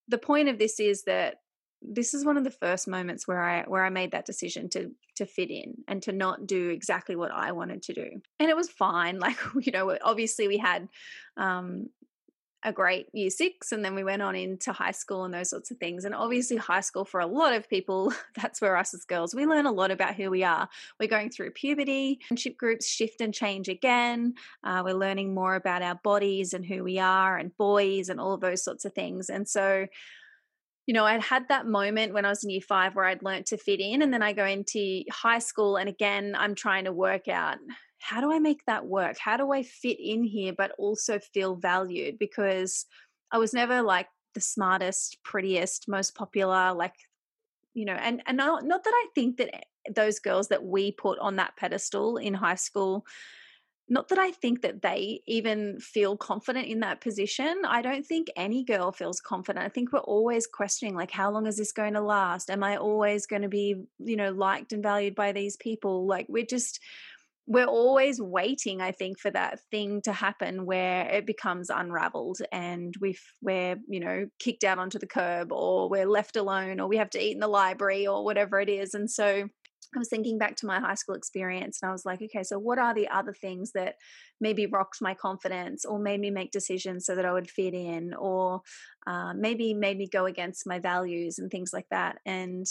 the 0.06 0.18
point 0.18 0.48
of 0.48 0.58
this 0.58 0.78
is 0.78 1.02
that 1.04 1.36
this 1.80 2.14
is 2.14 2.24
one 2.24 2.36
of 2.36 2.44
the 2.44 2.50
first 2.50 2.88
moments 2.88 3.28
where 3.28 3.42
I 3.42 3.62
where 3.62 3.84
I 3.84 3.90
made 3.90 4.12
that 4.12 4.26
decision 4.26 4.68
to 4.70 4.90
to 5.16 5.26
fit 5.26 5.50
in 5.50 5.74
and 5.86 6.02
to 6.02 6.12
not 6.12 6.46
do 6.46 6.68
exactly 6.70 7.16
what 7.16 7.30
I 7.30 7.52
wanted 7.52 7.82
to 7.84 7.94
do. 7.94 8.08
And 8.38 8.50
it 8.50 8.56
was 8.56 8.68
fine. 8.68 9.18
Like 9.28 9.38
you 9.60 9.72
know, 9.72 9.96
obviously 10.02 10.48
we 10.48 10.58
had 10.58 10.88
um, 11.36 11.88
a 12.64 12.72
great 12.72 13.08
year 13.12 13.30
six 13.30 13.70
and 13.70 13.84
then 13.84 13.94
we 13.94 14.02
went 14.02 14.20
on 14.20 14.34
into 14.34 14.72
high 14.72 14.90
school 14.90 15.24
and 15.24 15.32
those 15.32 15.50
sorts 15.50 15.70
of 15.70 15.76
things 15.78 16.04
and 16.04 16.14
obviously 16.14 16.56
high 16.56 16.80
school 16.80 17.04
for 17.04 17.20
a 17.20 17.26
lot 17.26 17.52
of 17.52 17.68
people 17.68 18.12
that's 18.34 18.60
where 18.60 18.76
us 18.76 18.92
as 18.94 19.04
girls 19.04 19.34
we 19.34 19.46
learn 19.46 19.66
a 19.66 19.72
lot 19.72 19.92
about 19.92 20.16
who 20.16 20.28
we 20.28 20.42
are 20.42 20.68
we're 20.98 21.08
going 21.08 21.30
through 21.30 21.50
puberty 21.52 22.18
friendship 22.26 22.56
groups 22.56 22.88
shift 22.88 23.20
and 23.20 23.32
change 23.32 23.68
again 23.68 24.34
uh, 24.64 24.82
we're 24.84 24.92
learning 24.92 25.32
more 25.32 25.54
about 25.54 25.82
our 25.82 25.94
bodies 25.96 26.52
and 26.52 26.66
who 26.66 26.82
we 26.82 26.98
are 26.98 27.36
and 27.36 27.56
boys 27.56 28.08
and 28.08 28.18
all 28.18 28.32
of 28.32 28.40
those 28.40 28.64
sorts 28.64 28.84
of 28.84 28.92
things 28.92 29.30
and 29.30 29.48
so 29.48 29.86
you 30.88 30.94
know, 30.94 31.04
I'd 31.04 31.22
had 31.22 31.46
that 31.48 31.66
moment 31.66 32.14
when 32.14 32.24
I 32.24 32.30
was 32.30 32.42
in 32.42 32.48
year 32.48 32.62
five 32.62 32.96
where 32.96 33.04
I'd 33.04 33.22
learned 33.22 33.44
to 33.46 33.58
fit 33.58 33.78
in, 33.78 34.00
and 34.00 34.10
then 34.10 34.22
I 34.22 34.32
go 34.32 34.46
into 34.46 35.04
high 35.12 35.38
school, 35.38 35.76
and 35.76 35.86
again, 35.86 36.34
I'm 36.36 36.54
trying 36.54 36.86
to 36.86 36.92
work 36.92 37.28
out 37.28 37.58
how 38.00 38.20
do 38.20 38.32
I 38.32 38.38
make 38.38 38.64
that 38.66 38.86
work? 38.86 39.18
How 39.18 39.36
do 39.36 39.52
I 39.52 39.62
fit 39.62 39.98
in 40.00 40.24
here, 40.24 40.54
but 40.56 40.72
also 40.78 41.18
feel 41.18 41.56
valued? 41.56 42.18
Because 42.18 42.86
I 43.30 43.38
was 43.38 43.52
never 43.52 43.82
like 43.82 44.06
the 44.34 44.40
smartest, 44.40 45.18
prettiest, 45.24 45.86
most 45.88 46.14
popular, 46.14 46.72
like, 46.72 46.94
you 47.74 47.84
know, 47.84 47.94
and, 47.94 48.22
and 48.26 48.36
not, 48.36 48.64
not 48.64 48.84
that 48.84 48.94
I 48.94 49.06
think 49.14 49.36
that 49.36 49.54
eh, 49.54 49.92
those 49.94 50.20
girls 50.20 50.48
that 50.48 50.64
we 50.64 50.92
put 50.92 51.18
on 51.18 51.36
that 51.36 51.56
pedestal 51.58 52.16
in 52.16 52.34
high 52.34 52.54
school 52.54 53.04
not 53.88 54.08
that 54.08 54.18
I 54.18 54.30
think 54.32 54.62
that 54.62 54.82
they 54.82 55.22
even 55.26 55.78
feel 55.80 56.16
confident 56.16 56.66
in 56.66 56.80
that 56.80 57.00
position. 57.00 57.62
I 57.66 57.80
don't 57.80 58.04
think 58.04 58.28
any 58.36 58.64
girl 58.64 58.92
feels 58.92 59.20
confident. 59.20 59.64
I 59.64 59.70
think 59.70 59.92
we're 59.92 60.00
always 60.00 60.46
questioning, 60.46 60.94
like, 60.94 61.10
how 61.10 61.30
long 61.30 61.46
is 61.46 61.56
this 61.56 61.72
going 61.72 61.94
to 61.94 62.00
last? 62.00 62.50
Am 62.50 62.62
I 62.62 62.76
always 62.76 63.26
going 63.26 63.42
to 63.42 63.48
be, 63.48 63.76
you 63.98 64.16
know, 64.16 64.30
liked 64.30 64.72
and 64.72 64.82
valued 64.82 65.14
by 65.14 65.32
these 65.32 65.56
people? 65.56 66.06
Like, 66.06 66.26
we're 66.28 66.44
just, 66.44 66.80
we're 67.46 67.64
always 67.64 68.20
waiting, 68.20 68.82
I 68.82 68.92
think, 68.92 69.18
for 69.18 69.30
that 69.30 69.60
thing 69.70 70.02
to 70.02 70.12
happen 70.12 70.66
where 70.66 71.08
it 71.08 71.24
becomes 71.24 71.70
unraveled 71.70 72.40
and 72.52 72.94
we've, 73.00 73.22
we're, 73.40 73.76
you 73.88 74.00
know, 74.00 74.26
kicked 74.38 74.64
out 74.64 74.78
onto 74.78 74.98
the 74.98 75.06
curb 75.06 75.50
or 75.50 75.88
we're 75.88 76.04
left 76.04 76.36
alone 76.36 76.78
or 76.78 76.88
we 76.88 76.98
have 76.98 77.10
to 77.10 77.22
eat 77.22 77.32
in 77.32 77.40
the 77.40 77.48
library 77.48 78.06
or 78.06 78.22
whatever 78.22 78.60
it 78.60 78.68
is. 78.68 78.92
And 78.92 79.10
so, 79.10 79.48
I 79.94 79.98
was 79.98 80.08
thinking 80.08 80.38
back 80.38 80.56
to 80.56 80.66
my 80.66 80.80
high 80.80 80.94
school 80.94 81.14
experience 81.14 81.78
and 81.80 81.88
I 81.88 81.92
was 81.92 82.04
like, 82.04 82.20
okay, 82.20 82.42
so 82.42 82.58
what 82.58 82.78
are 82.78 82.94
the 82.94 83.08
other 83.08 83.32
things 83.32 83.72
that 83.72 83.94
maybe 84.40 84.66
rocked 84.66 85.00
my 85.00 85.14
confidence 85.14 85.84
or 85.84 85.98
made 85.98 86.20
me 86.20 86.30
make 86.30 86.50
decisions 86.50 87.06
so 87.06 87.14
that 87.16 87.24
I 87.24 87.32
would 87.32 87.50
fit 87.50 87.72
in 87.72 88.12
or 88.14 88.60
uh, 89.06 89.32
maybe 89.34 89.72
made 89.72 89.96
me 89.96 90.06
go 90.06 90.26
against 90.26 90.66
my 90.66 90.78
values 90.78 91.38
and 91.38 91.50
things 91.50 91.72
like 91.72 91.86
that. 91.90 92.18
And 92.26 92.66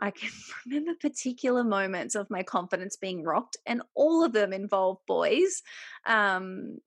I 0.00 0.10
can 0.10 0.30
remember 0.66 0.94
particular 1.00 1.62
moments 1.62 2.14
of 2.14 2.30
my 2.30 2.42
confidence 2.42 2.96
being 2.96 3.22
rocked, 3.22 3.56
and 3.66 3.82
all 3.94 4.24
of 4.24 4.32
them 4.32 4.52
involve 4.52 4.98
boys. 5.06 5.62
Um, 6.06 6.78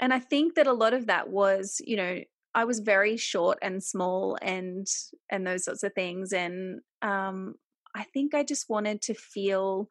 and 0.00 0.12
I 0.12 0.18
think 0.18 0.56
that 0.56 0.66
a 0.66 0.72
lot 0.72 0.94
of 0.94 1.06
that 1.06 1.30
was, 1.30 1.80
you 1.84 1.96
know, 1.96 2.20
I 2.54 2.64
was 2.64 2.80
very 2.80 3.16
short 3.16 3.58
and 3.62 3.82
small 3.82 4.36
and 4.42 4.86
and 5.30 5.46
those 5.46 5.64
sorts 5.64 5.82
of 5.84 5.94
things 5.94 6.34
and 6.34 6.80
um 7.00 7.54
I 7.94 8.04
think 8.04 8.34
I 8.34 8.42
just 8.42 8.68
wanted 8.68 9.02
to 9.02 9.14
feel 9.14 9.88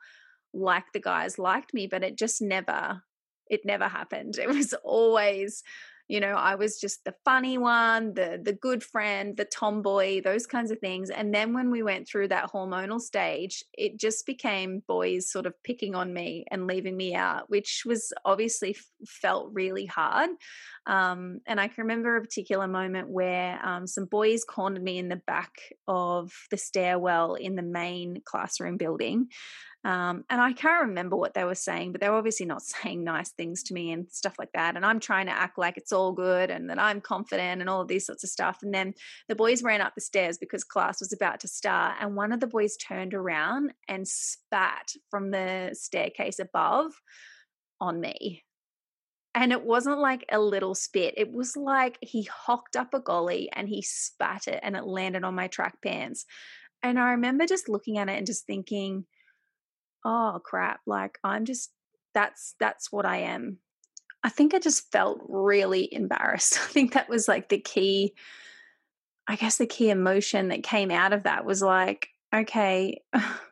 like 0.53 0.85
the 0.93 0.99
guys 0.99 1.39
liked 1.39 1.73
me 1.73 1.87
but 1.87 2.03
it 2.03 2.17
just 2.17 2.41
never 2.41 3.03
it 3.49 3.65
never 3.65 3.87
happened. 3.87 4.37
It 4.41 4.47
was 4.49 4.73
always 4.83 5.63
you 6.11 6.19
know 6.19 6.33
i 6.33 6.55
was 6.55 6.77
just 6.77 7.05
the 7.05 7.15
funny 7.23 7.57
one 7.57 8.13
the 8.13 8.37
the 8.43 8.51
good 8.51 8.83
friend 8.83 9.37
the 9.37 9.45
tomboy 9.45 10.21
those 10.21 10.45
kinds 10.45 10.71
of 10.71 10.79
things. 10.79 11.09
And 11.09 11.33
then 11.33 11.53
when 11.53 11.71
we 11.71 11.83
went 11.83 12.07
through 12.07 12.27
that 12.29 12.51
hormonal 12.51 12.99
stage 12.99 13.63
it 13.73 13.97
just 13.97 14.25
became 14.25 14.83
boys 14.87 15.31
sort 15.31 15.45
of 15.45 15.53
picking 15.63 15.95
on 15.95 16.13
me 16.13 16.45
and 16.51 16.67
leaving 16.67 16.97
me 16.97 17.15
out 17.15 17.49
which 17.49 17.83
was 17.85 18.11
obviously 18.25 18.75
felt 19.07 19.49
really 19.53 19.85
hard. 19.85 20.31
Um, 20.85 21.41
and 21.45 21.59
i 21.61 21.67
can 21.67 21.83
remember 21.83 22.17
a 22.17 22.21
particular 22.21 22.67
moment 22.67 23.07
where 23.07 23.63
um, 23.65 23.87
some 23.87 24.05
boys 24.05 24.43
cornered 24.43 24.83
me 24.83 24.97
in 24.97 25.09
the 25.09 25.21
back 25.27 25.53
of 25.87 26.33
the 26.49 26.57
stairwell 26.57 27.35
in 27.35 27.55
the 27.55 27.61
main 27.61 28.21
classroom 28.25 28.77
building 28.77 29.27
um, 29.83 30.25
and 30.29 30.39
I 30.39 30.53
can't 30.53 30.89
remember 30.89 31.15
what 31.15 31.33
they 31.33 31.43
were 31.43 31.55
saying, 31.55 31.91
but 31.91 32.01
they 32.01 32.09
were 32.09 32.17
obviously 32.17 32.45
not 32.45 32.61
saying 32.61 33.03
nice 33.03 33.31
things 33.31 33.63
to 33.63 33.73
me 33.73 33.91
and 33.91 34.07
stuff 34.11 34.35
like 34.37 34.51
that. 34.53 34.75
And 34.75 34.85
I'm 34.85 34.99
trying 34.99 35.25
to 35.25 35.31
act 35.31 35.57
like 35.57 35.77
it's 35.77 35.91
all 35.91 36.11
good 36.11 36.51
and 36.51 36.69
that 36.69 36.79
I'm 36.79 37.01
confident 37.01 37.61
and 37.61 37.69
all 37.69 37.81
of 37.81 37.87
these 37.87 38.05
sorts 38.05 38.23
of 38.23 38.29
stuff. 38.29 38.59
And 38.61 38.73
then 38.73 38.93
the 39.27 39.35
boys 39.35 39.63
ran 39.63 39.81
up 39.81 39.95
the 39.95 40.01
stairs 40.01 40.37
because 40.37 40.63
class 40.63 40.99
was 40.99 41.13
about 41.13 41.39
to 41.41 41.47
start. 41.47 41.95
And 41.99 42.15
one 42.15 42.31
of 42.31 42.39
the 42.39 42.47
boys 42.47 42.77
turned 42.77 43.13
around 43.13 43.73
and 43.87 44.07
spat 44.07 44.91
from 45.09 45.31
the 45.31 45.71
staircase 45.73 46.37
above 46.39 46.91
on 47.79 47.99
me. 47.99 48.43
And 49.33 49.51
it 49.53 49.63
wasn't 49.63 49.99
like 49.99 50.25
a 50.29 50.39
little 50.39 50.75
spit. 50.75 51.13
It 51.17 51.31
was 51.31 51.55
like 51.55 51.97
he 52.01 52.23
hocked 52.23 52.75
up 52.75 52.93
a 52.93 52.99
golly 52.99 53.49
and 53.53 53.67
he 53.67 53.81
spat 53.81 54.47
it 54.47 54.59
and 54.61 54.75
it 54.75 54.83
landed 54.83 55.23
on 55.23 55.35
my 55.35 55.47
track 55.47 55.77
pants. 55.81 56.25
And 56.83 56.99
I 56.99 57.11
remember 57.11 57.45
just 57.47 57.69
looking 57.69 57.97
at 57.97 58.09
it 58.09 58.17
and 58.17 58.27
just 58.27 58.45
thinking, 58.45 59.05
oh 60.05 60.39
crap 60.43 60.79
like 60.85 61.17
i'm 61.23 61.45
just 61.45 61.71
that's 62.13 62.55
that's 62.59 62.91
what 62.91 63.05
i 63.05 63.17
am. 63.17 63.57
I 64.23 64.29
think 64.29 64.53
i 64.53 64.59
just 64.59 64.91
felt 64.91 65.21
really 65.27 65.91
embarrassed. 65.91 66.59
I 66.63 66.65
think 66.65 66.93
that 66.93 67.09
was 67.09 67.27
like 67.27 67.49
the 67.49 67.59
key 67.59 68.13
i 69.27 69.35
guess 69.35 69.57
the 69.57 69.67
key 69.67 69.89
emotion 69.89 70.49
that 70.49 70.63
came 70.63 70.91
out 70.91 71.13
of 71.13 71.23
that 71.23 71.45
was 71.45 71.61
like 71.61 72.09
okay 72.33 73.01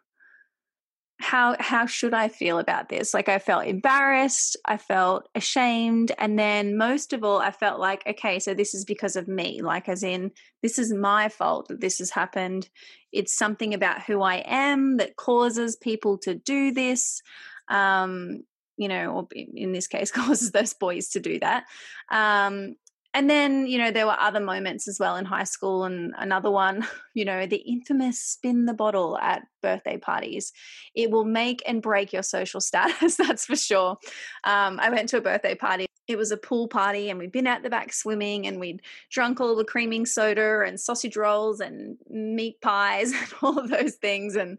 how 1.30 1.56
how 1.60 1.86
should 1.86 2.16
I 2.16 2.28
feel 2.28 2.58
about 2.58 2.90
this? 2.90 3.14
Like 3.14 3.30
I 3.30 3.38
felt 3.38 3.68
embarrassed, 3.68 4.58
I 4.66 4.78
felt 4.78 5.30
ashamed, 5.36 6.12
and 6.18 6.40
then 6.40 6.76
most 6.76 7.14
of 7.14 7.24
all 7.24 7.38
I 7.38 7.52
felt 7.52 7.80
like 7.80 8.02
okay, 8.08 8.40
so 8.40 8.56
this 8.56 8.74
is 8.74 8.84
because 8.84 9.16
of 9.16 9.28
me, 9.28 9.62
like 9.62 9.88
as 9.88 10.02
in 10.02 10.32
this 10.64 10.80
is 10.80 10.92
my 10.92 11.30
fault 11.30 11.68
that 11.68 11.82
this 11.82 12.00
has 12.00 12.10
happened. 12.10 12.68
It's 13.12 13.32
something 13.32 13.76
about 13.76 14.02
who 14.02 14.24
I 14.24 14.38
am 14.38 14.98
that 14.98 15.18
causes 15.18 15.76
people 15.76 16.18
to 16.20 16.34
do 16.34 16.72
this. 16.72 17.22
Um, 17.68 18.44
you 18.78 18.88
know, 18.88 19.12
or 19.12 19.28
in 19.36 19.72
this 19.72 19.86
case, 19.86 20.10
causes 20.22 20.50
those 20.50 20.74
boys 20.74 21.10
to 21.10 21.20
do 21.20 21.40
that. 21.42 21.66
Um, 22.10 22.76
and 23.14 23.30
then 23.30 23.66
you 23.66 23.78
know 23.78 23.92
there 23.92 24.06
were 24.06 24.20
other 24.20 24.40
moments 24.40 24.88
as 24.88 25.00
well 25.00 25.16
in 25.16 25.26
high 25.26 25.44
school 25.44 25.84
and 25.84 26.14
another 26.18 26.52
one 26.52 26.86
you 27.14 27.26
know 27.26 27.46
the 27.46 27.58
infamous 27.58 28.20
spin 28.22 28.66
the 28.66 28.74
bottle 28.74 29.18
at 29.18 29.44
birthday 29.62 29.98
parties 29.98 30.52
it 30.96 31.12
will 31.12 31.26
make 31.26 31.62
and 31.68 31.82
break 31.82 32.14
your 32.14 32.24
social 32.24 32.62
status 32.62 33.16
that's 33.16 33.46
for 33.46 33.56
sure 33.56 33.98
um, 34.44 34.80
i 34.80 34.90
went 34.90 35.10
to 35.10 35.18
a 35.18 35.22
birthday 35.22 35.56
party 35.56 35.86
it 36.08 36.18
was 36.18 36.32
a 36.32 36.38
pool 36.38 36.68
party 36.68 37.10
and 37.10 37.20
we'd 37.20 37.32
been 37.32 37.46
out 37.46 37.62
the 37.62 37.70
back 37.70 37.94
swimming 37.94 38.48
and 38.48 38.60
we'd 38.60 38.82
drunk 39.12 39.40
all 39.40 39.56
the 39.56 39.64
creaming 39.64 40.08
soda 40.08 40.64
and 40.66 40.80
sausage 40.80 41.16
rolls 41.16 41.60
and 41.60 41.98
meat 42.10 42.60
pies 42.62 43.12
and 43.22 43.34
all 43.42 43.60
of 43.60 43.70
those 43.70 43.96
things 43.96 44.36
and 44.36 44.58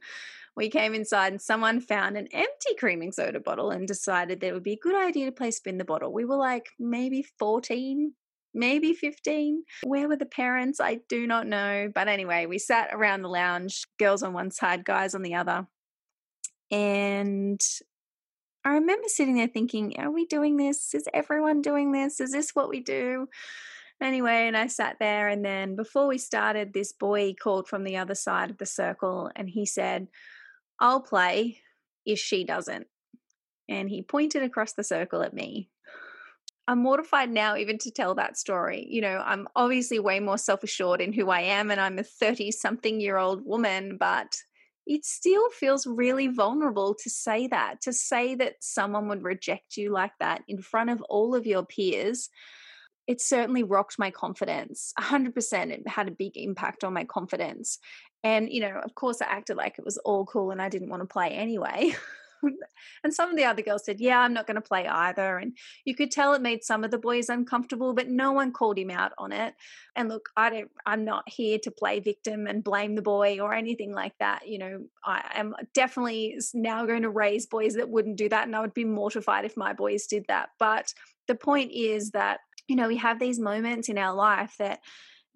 we 0.56 0.68
came 0.68 0.94
inside 0.94 1.32
and 1.32 1.40
someone 1.40 1.80
found 1.80 2.16
an 2.16 2.28
empty 2.32 2.74
creaming 2.78 3.12
soda 3.12 3.40
bottle 3.40 3.70
and 3.70 3.86
decided 3.86 4.40
that 4.40 4.48
it 4.48 4.52
would 4.52 4.62
be 4.62 4.72
a 4.72 4.78
good 4.78 4.96
idea 4.96 5.26
to 5.26 5.32
play 5.32 5.50
spin 5.50 5.78
the 5.78 5.84
bottle. 5.84 6.12
We 6.12 6.24
were 6.24 6.36
like 6.36 6.70
maybe 6.78 7.24
14, 7.38 8.12
maybe 8.54 8.92
15. 8.94 9.64
Where 9.84 10.08
were 10.08 10.16
the 10.16 10.26
parents? 10.26 10.80
I 10.80 11.00
do 11.08 11.26
not 11.26 11.46
know. 11.46 11.90
But 11.94 12.08
anyway, 12.08 12.46
we 12.46 12.58
sat 12.58 12.90
around 12.92 13.22
the 13.22 13.28
lounge, 13.28 13.84
girls 13.98 14.22
on 14.22 14.32
one 14.32 14.50
side, 14.50 14.84
guys 14.84 15.14
on 15.14 15.22
the 15.22 15.34
other. 15.34 15.66
And 16.70 17.60
I 18.64 18.74
remember 18.74 19.08
sitting 19.08 19.36
there 19.36 19.48
thinking, 19.48 19.98
are 19.98 20.10
we 20.10 20.26
doing 20.26 20.56
this? 20.56 20.94
Is 20.94 21.08
everyone 21.14 21.62
doing 21.62 21.92
this? 21.92 22.20
Is 22.20 22.32
this 22.32 22.50
what 22.54 22.68
we 22.68 22.80
do? 22.80 23.28
Anyway, 24.02 24.46
and 24.46 24.56
I 24.56 24.66
sat 24.66 24.96
there, 24.98 25.28
and 25.28 25.44
then 25.44 25.76
before 25.76 26.06
we 26.06 26.16
started, 26.16 26.72
this 26.72 26.92
boy 26.92 27.34
called 27.34 27.68
from 27.68 27.84
the 27.84 27.98
other 27.98 28.14
side 28.14 28.50
of 28.50 28.56
the 28.56 28.64
circle 28.64 29.30
and 29.36 29.48
he 29.48 29.66
said, 29.66 30.08
I'll 30.78 31.02
play 31.02 31.58
if 32.06 32.18
she 32.18 32.44
doesn't. 32.44 32.86
And 33.68 33.90
he 33.90 34.02
pointed 34.02 34.42
across 34.42 34.72
the 34.72 34.82
circle 34.84 35.22
at 35.22 35.34
me. 35.34 35.68
I'm 36.70 36.84
mortified 36.84 37.32
now 37.32 37.56
even 37.56 37.78
to 37.78 37.90
tell 37.90 38.14
that 38.14 38.38
story. 38.38 38.86
You 38.88 39.00
know, 39.00 39.20
I'm 39.26 39.48
obviously 39.56 39.98
way 39.98 40.20
more 40.20 40.38
self 40.38 40.62
assured 40.62 41.00
in 41.00 41.12
who 41.12 41.28
I 41.28 41.40
am, 41.40 41.68
and 41.68 41.80
I'm 41.80 41.98
a 41.98 42.04
30 42.04 42.52
something 42.52 43.00
year 43.00 43.16
old 43.16 43.44
woman, 43.44 43.96
but 43.98 44.36
it 44.86 45.04
still 45.04 45.50
feels 45.50 45.84
really 45.84 46.28
vulnerable 46.28 46.94
to 47.02 47.10
say 47.10 47.48
that, 47.48 47.80
to 47.82 47.92
say 47.92 48.36
that 48.36 48.54
someone 48.60 49.08
would 49.08 49.24
reject 49.24 49.76
you 49.76 49.90
like 49.90 50.12
that 50.20 50.42
in 50.46 50.62
front 50.62 50.90
of 50.90 51.02
all 51.08 51.34
of 51.34 51.44
your 51.44 51.66
peers. 51.66 52.28
It 53.08 53.20
certainly 53.20 53.64
rocked 53.64 53.98
my 53.98 54.12
confidence. 54.12 54.92
100% 55.00 55.72
it 55.72 55.88
had 55.88 56.06
a 56.06 56.12
big 56.12 56.36
impact 56.36 56.84
on 56.84 56.94
my 56.94 57.02
confidence. 57.02 57.80
And, 58.22 58.48
you 58.48 58.60
know, 58.60 58.78
of 58.78 58.94
course, 58.94 59.20
I 59.20 59.24
acted 59.24 59.56
like 59.56 59.76
it 59.76 59.84
was 59.84 59.98
all 59.98 60.24
cool 60.24 60.52
and 60.52 60.62
I 60.62 60.68
didn't 60.68 60.90
want 60.90 61.02
to 61.02 61.12
play 61.12 61.30
anyway. 61.30 61.96
and 63.04 63.12
some 63.12 63.30
of 63.30 63.36
the 63.36 63.44
other 63.44 63.62
girls 63.62 63.84
said, 63.84 64.00
Yeah, 64.00 64.20
I'm 64.20 64.32
not 64.32 64.46
going 64.46 64.56
to 64.56 64.60
play 64.60 64.86
either. 64.86 65.38
And 65.38 65.56
you 65.84 65.94
could 65.94 66.10
tell 66.10 66.34
it 66.34 66.42
made 66.42 66.64
some 66.64 66.84
of 66.84 66.90
the 66.90 66.98
boys 66.98 67.28
uncomfortable, 67.28 67.94
but 67.94 68.08
no 68.08 68.32
one 68.32 68.52
called 68.52 68.78
him 68.78 68.90
out 68.90 69.12
on 69.18 69.32
it. 69.32 69.54
And 69.96 70.08
look, 70.08 70.28
I 70.36 70.50
don't, 70.50 70.70
I'm 70.86 71.04
not 71.04 71.28
here 71.28 71.58
to 71.62 71.70
play 71.70 72.00
victim 72.00 72.46
and 72.46 72.64
blame 72.64 72.94
the 72.94 73.02
boy 73.02 73.40
or 73.40 73.54
anything 73.54 73.92
like 73.92 74.14
that. 74.20 74.46
You 74.46 74.58
know, 74.58 74.84
I 75.04 75.22
am 75.34 75.54
definitely 75.74 76.38
now 76.54 76.86
going 76.86 77.02
to 77.02 77.10
raise 77.10 77.46
boys 77.46 77.74
that 77.74 77.88
wouldn't 77.88 78.16
do 78.16 78.28
that. 78.28 78.46
And 78.46 78.56
I 78.56 78.60
would 78.60 78.74
be 78.74 78.84
mortified 78.84 79.44
if 79.44 79.56
my 79.56 79.72
boys 79.72 80.06
did 80.06 80.24
that. 80.28 80.50
But 80.58 80.92
the 81.28 81.34
point 81.34 81.72
is 81.72 82.10
that, 82.10 82.40
you 82.68 82.76
know, 82.76 82.88
we 82.88 82.96
have 82.98 83.18
these 83.18 83.38
moments 83.38 83.88
in 83.88 83.98
our 83.98 84.14
life 84.14 84.54
that 84.58 84.80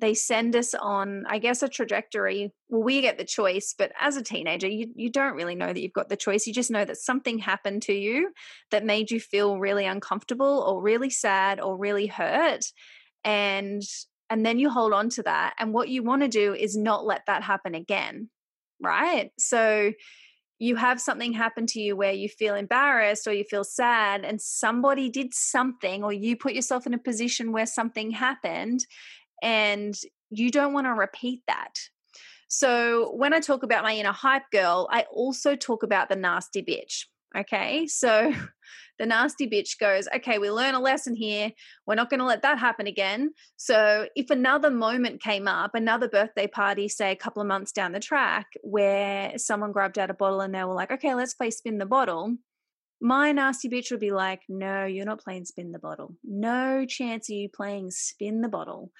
they 0.00 0.14
send 0.14 0.56
us 0.56 0.74
on 0.74 1.24
i 1.28 1.38
guess 1.38 1.62
a 1.62 1.68
trajectory. 1.68 2.52
Well 2.68 2.82
we 2.82 3.00
get 3.00 3.18
the 3.18 3.24
choice 3.24 3.74
but 3.76 3.92
as 4.00 4.16
a 4.16 4.22
teenager 4.22 4.68
you, 4.68 4.88
you 4.94 5.10
don't 5.10 5.34
really 5.34 5.54
know 5.54 5.72
that 5.72 5.80
you've 5.80 5.92
got 5.92 6.08
the 6.08 6.16
choice. 6.16 6.46
You 6.46 6.52
just 6.52 6.70
know 6.70 6.84
that 6.84 6.96
something 6.96 7.38
happened 7.38 7.82
to 7.82 7.92
you 7.92 8.30
that 8.70 8.84
made 8.84 9.10
you 9.10 9.20
feel 9.20 9.58
really 9.58 9.86
uncomfortable 9.86 10.64
or 10.66 10.82
really 10.82 11.10
sad 11.10 11.60
or 11.60 11.76
really 11.76 12.06
hurt 12.06 12.64
and 13.24 13.82
and 14.30 14.44
then 14.44 14.58
you 14.58 14.70
hold 14.70 14.92
on 14.92 15.10
to 15.10 15.22
that 15.22 15.54
and 15.58 15.72
what 15.72 15.88
you 15.88 16.02
want 16.02 16.22
to 16.22 16.28
do 16.28 16.54
is 16.54 16.76
not 16.76 17.04
let 17.04 17.22
that 17.26 17.42
happen 17.42 17.74
again 17.74 18.28
right? 18.80 19.30
So 19.38 19.92
you 20.58 20.76
have 20.76 21.00
something 21.00 21.32
happen 21.32 21.66
to 21.66 21.80
you 21.80 21.96
where 21.96 22.12
you 22.12 22.28
feel 22.28 22.54
embarrassed 22.54 23.26
or 23.26 23.32
you 23.32 23.44
feel 23.44 23.64
sad 23.64 24.24
and 24.24 24.40
somebody 24.40 25.10
did 25.10 25.34
something 25.34 26.04
or 26.04 26.12
you 26.12 26.36
put 26.36 26.54
yourself 26.54 26.86
in 26.86 26.94
a 26.94 26.98
position 26.98 27.52
where 27.52 27.66
something 27.66 28.12
happened 28.12 28.86
and 29.42 29.94
you 30.30 30.50
don't 30.50 30.72
want 30.72 30.86
to 30.86 30.92
repeat 30.92 31.42
that. 31.46 31.74
So 32.48 33.12
when 33.16 33.34
I 33.34 33.40
talk 33.40 33.62
about 33.62 33.84
my 33.84 33.94
inner 33.94 34.12
hype 34.12 34.50
girl, 34.52 34.88
I 34.90 35.06
also 35.12 35.56
talk 35.56 35.82
about 35.82 36.08
the 36.08 36.16
nasty 36.16 36.62
bitch. 36.62 37.06
Okay. 37.36 37.86
So 37.86 38.32
the 38.98 39.06
nasty 39.06 39.48
bitch 39.48 39.78
goes, 39.78 40.06
okay, 40.14 40.38
we 40.38 40.50
learn 40.50 40.74
a 40.74 40.80
lesson 40.80 41.16
here. 41.16 41.50
We're 41.86 41.96
not 41.96 42.10
going 42.10 42.20
to 42.20 42.26
let 42.26 42.42
that 42.42 42.58
happen 42.58 42.86
again. 42.86 43.32
So 43.56 44.06
if 44.14 44.30
another 44.30 44.70
moment 44.70 45.20
came 45.20 45.48
up, 45.48 45.74
another 45.74 46.08
birthday 46.08 46.46
party, 46.46 46.88
say 46.88 47.10
a 47.10 47.16
couple 47.16 47.42
of 47.42 47.48
months 47.48 47.72
down 47.72 47.92
the 47.92 48.00
track, 48.00 48.46
where 48.62 49.36
someone 49.36 49.72
grabbed 49.72 49.98
out 49.98 50.10
a 50.10 50.14
bottle 50.14 50.40
and 50.40 50.54
they 50.54 50.62
were 50.62 50.74
like, 50.74 50.92
okay, 50.92 51.14
let's 51.14 51.34
play 51.34 51.50
spin 51.50 51.78
the 51.78 51.86
bottle. 51.86 52.36
My 53.00 53.32
nasty 53.32 53.68
bitch 53.68 53.90
would 53.90 54.00
be 54.00 54.12
like, 54.12 54.42
no, 54.48 54.84
you're 54.84 55.04
not 55.04 55.22
playing 55.22 55.44
spin 55.44 55.72
the 55.72 55.80
bottle. 55.80 56.14
No 56.22 56.86
chance 56.86 57.28
of 57.28 57.34
you 57.34 57.48
playing 57.48 57.90
spin 57.90 58.40
the 58.40 58.48
bottle 58.48 58.92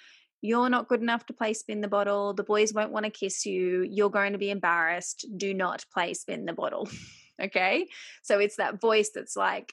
you're 0.45 0.69
not 0.69 0.89
good 0.89 1.01
enough 1.01 1.25
to 1.25 1.33
play 1.33 1.55
spin 1.55 1.81
the 1.81 1.89
bottle. 1.89 2.35
The 2.35 2.45
boys 2.45 2.75
won't 2.75 2.93
want 2.93 3.07
to 3.07 3.11
kiss 3.11 3.47
you. 3.47 3.83
You're 3.91 4.11
going 4.11 4.33
to 4.33 4.39
be 4.39 4.51
embarrassed. 4.51 5.25
Do 5.39 5.55
not 5.55 5.87
play 5.91 6.13
spin 6.13 6.45
the 6.45 6.53
bottle. 6.53 6.87
okay. 7.43 7.87
So 8.23 8.39
it's 8.39 8.57
that 8.57 8.79
voice 8.79 9.09
that's 9.15 9.37
like, 9.37 9.73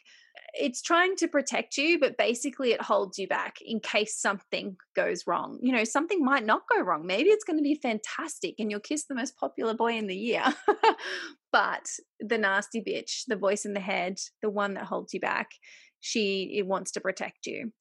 it's 0.54 0.82
trying 0.82 1.18
to 1.18 1.28
protect 1.28 1.76
you, 1.76 2.00
but 2.00 2.18
basically 2.18 2.72
it 2.72 2.82
holds 2.82 3.20
you 3.20 3.28
back 3.28 3.58
in 3.66 3.82
case 3.82 4.16
something 4.16 4.78
goes 4.96 5.28
wrong. 5.28 5.60
You 5.62 5.74
know, 5.74 5.84
something 5.84 6.24
might 6.24 6.46
not 6.46 6.62
go 6.74 6.82
wrong. 6.82 7.06
Maybe 7.06 7.32
it's 7.32 7.44
going 7.44 7.60
to 7.60 7.64
be 7.64 7.76
fantastic 7.76 8.56
and 8.58 8.72
you'll 8.72 8.80
kiss 8.80 9.04
the 9.08 9.16
most 9.16 9.36
popular 9.36 9.74
boy 9.74 9.98
in 9.98 10.08
the 10.08 10.16
year. 10.16 10.46
but 11.52 11.86
the 12.22 12.38
nasty 12.38 12.82
bitch, 12.82 13.26
the 13.28 13.36
voice 13.36 13.66
in 13.66 13.74
the 13.74 13.82
head, 13.82 14.20
the 14.42 14.50
one 14.50 14.76
that 14.76 14.86
holds 14.86 15.14
you 15.14 15.20
back, 15.20 15.50
she 16.00 16.64
wants 16.66 16.92
to 16.94 17.02
protect 17.02 17.46
you. 17.46 17.74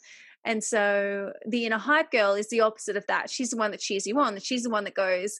And 0.45 0.65
so 0.65 1.33
the 1.47 1.67
inner 1.67 1.79
hype 1.79 2.11
girl 2.11 2.35
is 2.35 2.49
the 2.49 2.61
opposite 2.61 2.97
of 2.97 3.07
that. 3.09 3.31
She's 3.31 3.51
the 3.51 3.57
one 3.57 3.73
that 3.73 3.81
cheers 3.81 4.07
you 4.07 4.19
on. 4.19 4.39
She's 4.41 4.63
the 4.63 4.71
one 4.71 4.85
that 4.85 4.95
goes, 4.95 5.39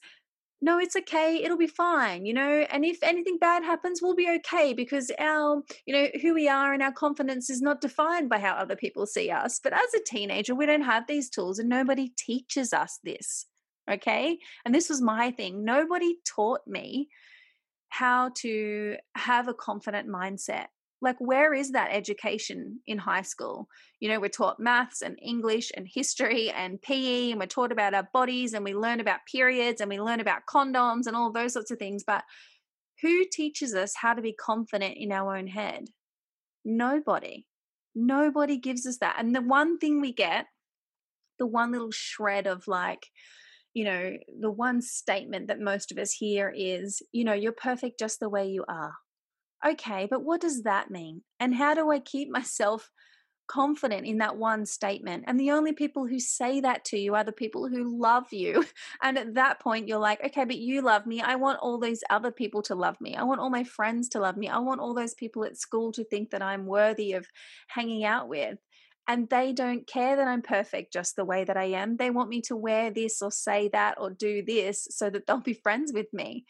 no, 0.63 0.79
it's 0.79 0.95
okay. 0.95 1.43
It'll 1.43 1.57
be 1.57 1.67
fine, 1.67 2.27
you 2.27 2.35
know. 2.35 2.67
And 2.71 2.85
if 2.85 3.03
anything 3.03 3.39
bad 3.39 3.65
happens, 3.65 4.01
we'll 4.03 4.15
be 4.15 4.29
okay 4.37 4.75
because 4.75 5.11
our, 5.19 5.63
you 5.87 5.95
know, 5.95 6.09
who 6.21 6.35
we 6.35 6.49
are 6.49 6.75
and 6.75 6.83
our 6.83 6.93
confidence 6.93 7.49
is 7.49 7.63
not 7.63 7.81
defined 7.81 8.29
by 8.29 8.39
how 8.39 8.53
other 8.53 8.77
people 8.77 9.07
see 9.07 9.31
us. 9.31 9.59
But 9.63 9.73
as 9.73 9.95
a 9.95 10.05
teenager, 10.05 10.55
we 10.55 10.67
don't 10.67 10.83
have 10.83 11.07
these 11.07 11.31
tools 11.31 11.59
and 11.59 11.69
nobody 11.69 12.11
teaches 12.17 12.75
us 12.75 12.99
this. 13.03 13.47
Okay. 13.91 14.39
And 14.67 14.75
this 14.75 14.91
was 14.91 15.01
my 15.01 15.31
thing. 15.31 15.65
Nobody 15.65 16.17
taught 16.27 16.67
me 16.67 17.09
how 17.89 18.31
to 18.37 18.97
have 19.17 19.49
a 19.49 19.55
confident 19.55 20.09
mindset 20.09 20.67
like 21.03 21.17
where 21.19 21.55
is 21.55 21.73
that 21.73 21.91
education 21.93 22.81
in 22.87 22.99
high 22.99 23.23
school? 23.23 23.69
You 24.01 24.09
know 24.09 24.21
we're 24.21 24.29
taught 24.29 24.61
maths 24.61 25.03
and 25.03 25.19
english 25.23 25.71
and 25.77 25.87
history 25.93 26.51
and 26.51 26.81
pe 26.81 27.31
and 27.31 27.41
we're 27.41 27.47
taught 27.47 27.73
about 27.73 27.95
our 27.95 28.09
bodies 28.13 28.55
and 28.55 28.65
we 28.65 28.75
learn 28.75 29.01
about 29.01 29.21
periods 29.31 29.81
and 29.81 29.91
we 29.91 30.01
learn 30.01 30.21
about 30.21 30.43
condoms 30.49 31.07
and 31.07 31.17
all 31.17 31.33
those 31.33 31.53
sorts 31.53 31.71
of 31.71 31.79
things 31.79 32.05
but 32.07 32.25
who 33.03 33.25
teaches 33.33 33.75
us 33.75 33.95
how 33.97 34.15
to 34.15 34.23
be 34.23 34.35
confident 34.35 34.95
in 34.99 35.11
our 35.11 35.37
own 35.37 35.47
head? 35.47 35.87
Nobody. 36.65 37.47
Nobody 37.95 38.59
gives 38.59 38.87
us 38.87 38.99
that 38.99 39.17
and 39.19 39.35
the 39.35 39.43
one 39.43 39.79
thing 39.79 40.01
we 40.01 40.13
get 40.13 40.47
the 41.39 41.47
one 41.47 41.73
little 41.73 41.91
shred 41.91 42.47
of 42.47 42.69
like 42.69 43.07
you 43.75 43.85
know 43.85 44.13
the 44.41 44.51
one 44.51 44.81
statement 44.81 45.49
that 45.49 45.59
most 45.59 45.91
of 45.91 45.99
us 45.99 46.13
hear 46.13 46.53
is 46.55 47.03
you 47.13 47.25
know 47.25 47.33
you're 47.33 47.53
perfect 47.53 47.99
just 47.99 48.21
the 48.21 48.29
way 48.29 48.47
you 48.47 48.65
are 48.69 48.93
okay, 49.67 50.07
but 50.11 50.23
what 50.23 50.41
does 50.41 50.63
that 50.63 50.91
mean? 50.91 51.23
And 51.39 51.55
how 51.55 51.75
do 51.75 51.91
I 51.91 51.99
keep 51.99 52.31
myself 52.31 52.91
confident 53.47 54.07
in 54.07 54.19
that 54.19 54.37
one 54.37 54.65
statement? 54.65 55.25
And 55.27 55.39
the 55.39 55.51
only 55.51 55.73
people 55.73 56.07
who 56.07 56.19
say 56.19 56.61
that 56.61 56.85
to 56.87 56.99
you 56.99 57.15
are 57.15 57.25
the 57.25 57.33
people 57.33 57.69
who 57.69 58.01
love 58.01 58.33
you. 58.33 58.65
And 59.03 59.19
at 59.19 59.35
that 59.35 59.61
point, 59.61 59.89
you're 59.89 59.99
like, 59.99 60.23
okay, 60.25 60.45
but 60.45 60.59
you 60.59 60.83
love 60.83 61.07
me. 61.07 61.21
I 61.21 61.37
want 61.37 61.59
all 61.61 61.79
these 61.79 62.05
other 62.11 62.31
people 62.31 62.63
to 62.63 62.75
love 62.75 63.01
me. 63.01 63.17
I 63.17 63.23
want 63.23 63.41
all 63.41 63.51
my 63.51 63.65
friends 63.65 64.11
to 64.11 64.21
love 64.21 64.37
me. 64.37 64.49
I 64.49 64.59
want 64.59 64.81
all 64.81 64.95
those 64.95 65.15
people 65.15 65.45
at 65.45 65.57
school 65.57 65.93
to 65.93 66.05
think 66.05 66.31
that 66.31 66.43
I'm 66.43 66.67
worthy 66.67 67.15
of 67.15 67.27
hanging 67.69 68.05
out 68.05 68.29
with. 68.29 68.59
And 69.09 69.29
they 69.29 69.53
don't 69.53 69.87
care 69.87 70.17
that 70.17 70.29
I'm 70.29 70.43
perfect 70.43 70.93
just 70.93 71.17
the 71.17 71.25
way 71.25 71.45
that 71.45 71.57
I 71.57 71.65
am. 71.65 71.97
They 71.97 72.11
want 72.11 72.29
me 72.29 72.43
to 72.43 72.57
wear 72.57 72.91
this 72.91 73.23
or 73.23 73.33
say 73.33 73.69
that 73.73 73.97
or 73.99 74.11
do 74.11 74.43
this 74.43 74.87
so 74.91 75.11
that 75.11 75.27
they'll 75.27 75.41
be 75.41 75.55
friends 75.65 75.93
with 75.93 76.13
me 76.13 76.45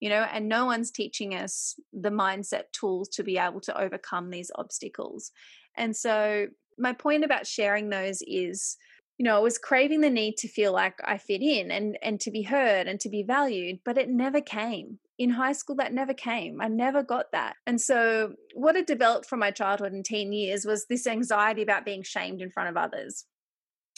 you 0.00 0.08
know, 0.08 0.26
and 0.32 0.48
no 0.48 0.64
one's 0.64 0.90
teaching 0.90 1.34
us 1.34 1.78
the 1.92 2.10
mindset 2.10 2.72
tools 2.72 3.08
to 3.10 3.22
be 3.22 3.38
able 3.38 3.60
to 3.60 3.80
overcome 3.80 4.30
these 4.30 4.50
obstacles. 4.54 5.30
And 5.76 5.94
so, 5.94 6.48
my 6.78 6.94
point 6.94 7.24
about 7.24 7.46
sharing 7.46 7.90
those 7.90 8.22
is, 8.26 8.78
you 9.18 9.24
know, 9.24 9.36
I 9.36 9.40
was 9.40 9.58
craving 9.58 10.00
the 10.00 10.08
need 10.08 10.38
to 10.38 10.48
feel 10.48 10.72
like 10.72 10.94
I 11.04 11.18
fit 11.18 11.42
in 11.42 11.70
and 11.70 11.98
and 12.02 12.18
to 12.20 12.30
be 12.30 12.42
heard 12.42 12.88
and 12.88 12.98
to 13.00 13.10
be 13.10 13.22
valued, 13.22 13.80
but 13.84 13.98
it 13.98 14.08
never 14.08 14.40
came. 14.40 14.98
In 15.18 15.28
high 15.28 15.52
school, 15.52 15.76
that 15.76 15.92
never 15.92 16.14
came. 16.14 16.62
I 16.62 16.68
never 16.68 17.02
got 17.02 17.26
that. 17.32 17.56
And 17.66 17.78
so, 17.78 18.32
what 18.54 18.76
had 18.76 18.86
developed 18.86 19.26
from 19.26 19.40
my 19.40 19.50
childhood 19.50 19.92
and 19.92 20.04
teen 20.04 20.32
years 20.32 20.64
was 20.64 20.86
this 20.86 21.06
anxiety 21.06 21.60
about 21.60 21.84
being 21.84 22.02
shamed 22.02 22.40
in 22.40 22.50
front 22.50 22.70
of 22.70 22.78
others 22.78 23.26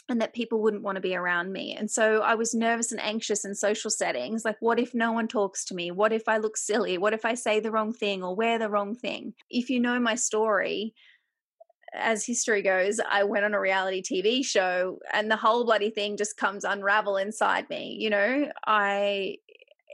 and 0.09 0.21
that 0.21 0.35
people 0.35 0.61
wouldn't 0.61 0.82
want 0.82 0.97
to 0.97 1.00
be 1.00 1.14
around 1.14 1.52
me. 1.52 1.75
And 1.78 1.90
so 1.90 2.21
I 2.21 2.35
was 2.35 2.54
nervous 2.54 2.92
and 2.92 3.00
anxious 3.00 3.44
in 3.44 3.54
social 3.54 3.90
settings. 3.90 4.44
Like, 4.44 4.56
what 4.61 4.78
if 4.78 4.94
no 4.94 5.12
one 5.12 5.28
talks 5.28 5.64
to 5.66 5.75
me? 5.75 5.90
What 5.90 6.12
if 6.12 6.28
I 6.28 6.38
look 6.38 6.56
silly? 6.56 6.99
What 6.99 7.12
if 7.12 7.25
I 7.25 7.35
say 7.35 7.61
the 7.61 7.71
wrong 7.71 7.92
thing 7.92 8.23
or 8.23 8.35
wear 8.35 8.59
the 8.59 8.68
wrong 8.68 8.94
thing? 8.94 9.35
If 9.49 9.71
you 9.71 9.80
know 9.80 9.99
my 10.00 10.16
story, 10.16 10.94
as 11.94 12.26
history 12.26 12.62
goes, 12.62 13.00
I 13.09 13.25
went 13.25 13.44
on 13.44 13.54
a 13.54 13.61
reality 13.61 14.02
TV 14.02 14.44
show 14.44 14.99
and 15.12 15.30
the 15.30 15.37
whole 15.37 15.64
bloody 15.64 15.90
thing 15.90 16.16
just 16.16 16.37
comes 16.37 16.64
unravel 16.64 17.16
inside 17.16 17.68
me. 17.71 17.97
You 17.99 18.11
know, 18.11 18.49
I 18.66 19.37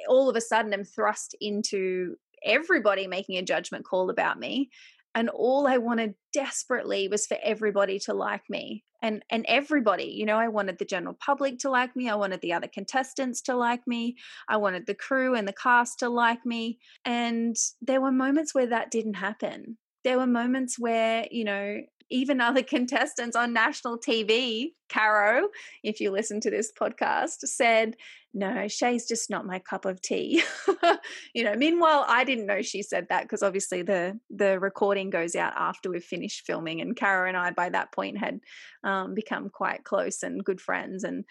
all 0.09 0.29
of 0.29 0.37
a 0.37 0.41
sudden 0.41 0.73
am 0.73 0.85
thrust 0.85 1.35
into 1.41 2.17
everybody 2.45 3.07
making 3.07 3.37
a 3.37 3.43
judgment 3.43 3.85
call 3.85 4.11
about 4.11 4.39
me 4.39 4.71
and 5.15 5.29
all 5.29 5.67
i 5.67 5.77
wanted 5.77 6.15
desperately 6.33 7.09
was 7.09 7.27
for 7.27 7.37
everybody 7.43 7.99
to 7.99 8.15
like 8.15 8.43
me 8.49 8.85
and 9.03 9.25
and 9.31 9.45
everybody 9.49 10.05
you 10.05 10.27
know 10.27 10.37
i 10.37 10.49
wanted 10.49 10.79
the 10.79 10.85
general 10.85 11.17
public 11.21 11.59
to 11.59 11.71
like 11.71 11.95
me 11.95 12.09
i 12.09 12.15
wanted 12.15 12.41
the 12.41 12.53
other 12.53 12.69
contestants 12.69 13.41
to 13.41 13.55
like 13.57 13.87
me 13.87 14.17
i 14.49 14.57
wanted 14.57 14.87
the 14.87 14.95
crew 14.95 15.35
and 15.35 15.47
the 15.47 15.53
cast 15.53 15.99
to 15.99 16.09
like 16.09 16.45
me 16.45 16.79
and 17.05 17.57
there 17.81 18.01
were 18.01 18.13
moments 18.13 18.55
where 18.55 18.67
that 18.67 18.91
didn't 18.91 19.15
happen. 19.15 19.79
There 20.05 20.19
were 20.19 20.27
moments 20.27 20.79
where 20.79 21.27
you 21.31 21.45
know 21.45 21.81
even 22.11 22.41
other 22.41 22.63
contestants 22.75 23.37
on 23.37 23.53
national 23.53 23.99
TV, 23.99 24.73
Caro, 24.89 25.49
if 25.83 26.01
you 26.01 26.11
listen 26.11 26.41
to 26.41 26.51
this 26.51 26.73
podcast, 26.73 27.39
said, 27.45 27.97
No, 28.35 28.69
Shay's 28.69 29.07
just 29.07 29.31
not 29.31 29.47
my 29.47 29.59
cup 29.59 29.85
of 29.85 30.01
tea. 30.01 30.43
you 31.35 31.45
know, 31.45 31.55
meanwhile, 31.55 32.05
I 32.09 32.25
didn't 32.25 32.47
know 32.47 32.63
she 32.63 32.83
said 32.83 33.07
that 33.09 33.23
because 33.23 33.43
obviously 33.43 33.83
the 33.83 34.19
the 34.31 34.59
recording 34.59 35.11
goes 35.11 35.35
out 35.35 35.53
after 35.57 35.91
we've 35.91 36.05
finished 36.05 36.47
filming, 36.47 36.81
and 36.81 36.97
Caro 36.97 37.29
and 37.29 37.37
I 37.37 37.51
by 37.51 37.69
that 37.71 37.93
point 37.93 38.19
had 38.19 38.41
um, 38.85 39.15
become 39.15 39.51
quite 39.51 39.85
close 39.85 40.23
and 40.23 40.45
good 40.45 40.61
friends. 40.61 41.05
And 41.05 41.25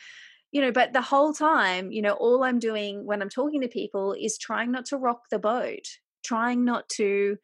you 0.52 0.62
know, 0.62 0.72
but 0.72 0.94
the 0.94 1.02
whole 1.02 1.34
time, 1.34 1.92
you 1.92 2.02
know, 2.02 2.14
all 2.14 2.44
I'm 2.44 2.60
doing 2.60 3.06
when 3.06 3.22
I'm 3.22 3.30
talking 3.30 3.62
to 3.62 3.68
people 3.68 4.14
is 4.14 4.38
trying 4.38 4.72
not 4.72 4.86
to 4.86 4.98
rock 4.98 5.24
the 5.30 5.40
boat, 5.40 5.88
trying 6.24 6.64
not 6.64 6.88
to 6.90 7.38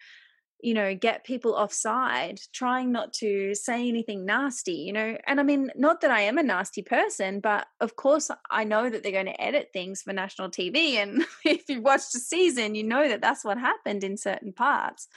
you 0.63 0.73
know, 0.73 0.95
get 0.95 1.25
people 1.25 1.55
offside, 1.55 2.39
trying 2.53 2.89
not 2.89 3.11
to 3.11 3.53
say 3.53 3.89
anything 3.89 4.25
nasty, 4.25 4.71
you 4.71 4.93
know. 4.93 5.17
And 5.27 5.41
I 5.41 5.43
mean, 5.43 5.69
not 5.75 5.99
that 6.01 6.09
I 6.09 6.21
am 6.21 6.37
a 6.37 6.43
nasty 6.43 6.81
person, 6.81 7.41
but 7.41 7.67
of 7.81 7.97
course 7.97 8.31
I 8.49 8.63
know 8.63 8.89
that 8.89 9.03
they're 9.03 9.11
going 9.11 9.25
to 9.25 9.41
edit 9.41 9.71
things 9.73 10.01
for 10.01 10.13
national 10.13 10.49
TV. 10.49 10.93
And 10.93 11.25
if 11.45 11.67
you've 11.67 11.83
watched 11.83 12.15
a 12.15 12.19
season, 12.19 12.75
you 12.75 12.83
know 12.85 13.09
that 13.09 13.19
that's 13.19 13.43
what 13.43 13.57
happened 13.57 14.05
in 14.05 14.15
certain 14.15 14.53
parts. 14.53 15.09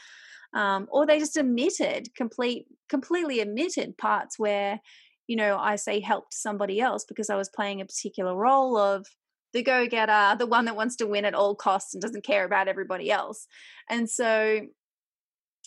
Um, 0.53 0.89
or 0.91 1.07
they 1.07 1.21
just 1.21 1.39
omitted 1.39 2.13
complete, 2.17 2.67
completely 2.89 3.41
omitted 3.41 3.97
parts 3.97 4.41
where, 4.41 4.81
you 5.29 5.37
know, 5.37 5.59
I 5.59 5.77
say 5.77 6.01
helped 6.01 6.35
somebody 6.35 6.81
else 6.81 7.05
because 7.05 7.31
I 7.31 7.37
was 7.37 7.49
playing 7.49 7.81
a 7.81 7.87
particular 7.87 8.35
role 8.35 8.77
of 8.77 9.07
the 9.53 9.63
go 9.63 9.87
getter, 9.87 10.37
the 10.37 10.47
one 10.47 10.65
that 10.65 10.77
wants 10.77 10.97
to 10.97 11.07
win 11.07 11.25
at 11.25 11.35
all 11.35 11.55
costs 11.55 11.95
and 11.95 12.03
doesn't 12.03 12.25
care 12.25 12.45
about 12.45 12.67
everybody 12.67 13.13
else. 13.13 13.47
And 13.89 14.11
so 14.11 14.63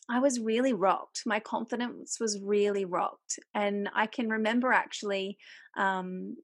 I 0.10 0.20
was 0.20 0.40
really 0.40 0.74
rocked. 0.74 1.24
My 1.26 1.40
confidence 1.40 2.20
was 2.20 2.40
really 2.42 2.86
rocked. 2.86 3.40
And 3.54 3.90
I 3.94 4.08
can 4.08 4.30
remember 4.30 4.72
actually 4.72 5.38
um, 5.78 6.38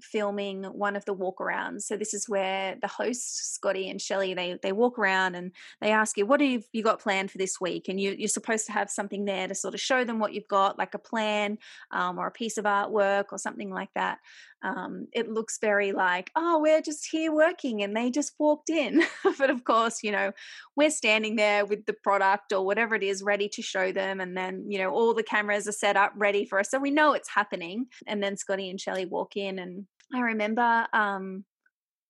filming 0.00 0.64
one 0.64 0.96
of 0.96 1.04
the 1.04 1.14
walkarounds. 1.14 1.82
So 1.82 1.96
this 1.96 2.14
is 2.14 2.28
where 2.28 2.76
the 2.80 2.88
host 2.88 3.54
Scotty 3.54 3.88
and 3.88 4.00
Shelley 4.00 4.34
they 4.34 4.58
they 4.62 4.72
walk 4.72 4.98
around 4.98 5.34
and 5.34 5.52
they 5.80 5.90
ask 5.90 6.16
you 6.16 6.26
what 6.26 6.40
have 6.40 6.64
you 6.72 6.82
got 6.82 7.00
planned 7.00 7.30
for 7.30 7.38
this 7.38 7.60
week, 7.60 7.88
and 7.88 8.00
you 8.00 8.14
you're 8.16 8.28
supposed 8.28 8.66
to 8.66 8.72
have 8.72 8.90
something 8.90 9.24
there 9.24 9.48
to 9.48 9.54
sort 9.54 9.74
of 9.74 9.80
show 9.80 10.04
them 10.04 10.18
what 10.18 10.34
you've 10.34 10.48
got, 10.48 10.78
like 10.78 10.94
a 10.94 10.98
plan 10.98 11.58
um, 11.90 12.18
or 12.18 12.26
a 12.26 12.32
piece 12.32 12.58
of 12.58 12.64
artwork 12.64 13.26
or 13.32 13.38
something 13.38 13.70
like 13.70 13.90
that. 13.94 14.18
Um, 14.62 15.06
it 15.12 15.30
looks 15.30 15.58
very 15.60 15.92
like 15.92 16.30
oh 16.34 16.60
we're 16.60 16.80
just 16.80 17.06
here 17.10 17.32
working 17.32 17.82
and 17.82 17.96
they 17.96 18.10
just 18.10 18.32
walked 18.38 18.70
in, 18.70 19.02
but 19.38 19.50
of 19.50 19.64
course 19.64 20.02
you 20.02 20.12
know 20.12 20.32
we're 20.76 20.90
standing 20.90 21.36
there 21.36 21.64
with 21.64 21.86
the 21.86 21.92
product 21.92 22.52
or 22.52 22.64
whatever 22.64 22.94
it 22.94 23.02
is 23.02 23.22
ready 23.22 23.48
to 23.50 23.62
show 23.62 23.92
them, 23.92 24.20
and 24.20 24.36
then 24.36 24.64
you 24.68 24.78
know 24.78 24.90
all 24.90 25.14
the 25.14 25.22
cameras 25.22 25.68
are 25.68 25.72
set 25.72 25.96
up 25.96 26.12
ready 26.16 26.44
for 26.44 26.58
us, 26.58 26.70
so 26.70 26.78
we 26.78 26.90
know 26.90 27.12
it's 27.12 27.30
happening. 27.30 27.86
And 28.06 28.22
then 28.22 28.36
Scotty 28.36 28.70
and 28.70 28.80
Shelley 28.80 29.06
walk 29.06 29.36
in 29.36 29.58
and 29.58 29.86
I 30.14 30.20
remember 30.20 30.86
um, 30.92 31.44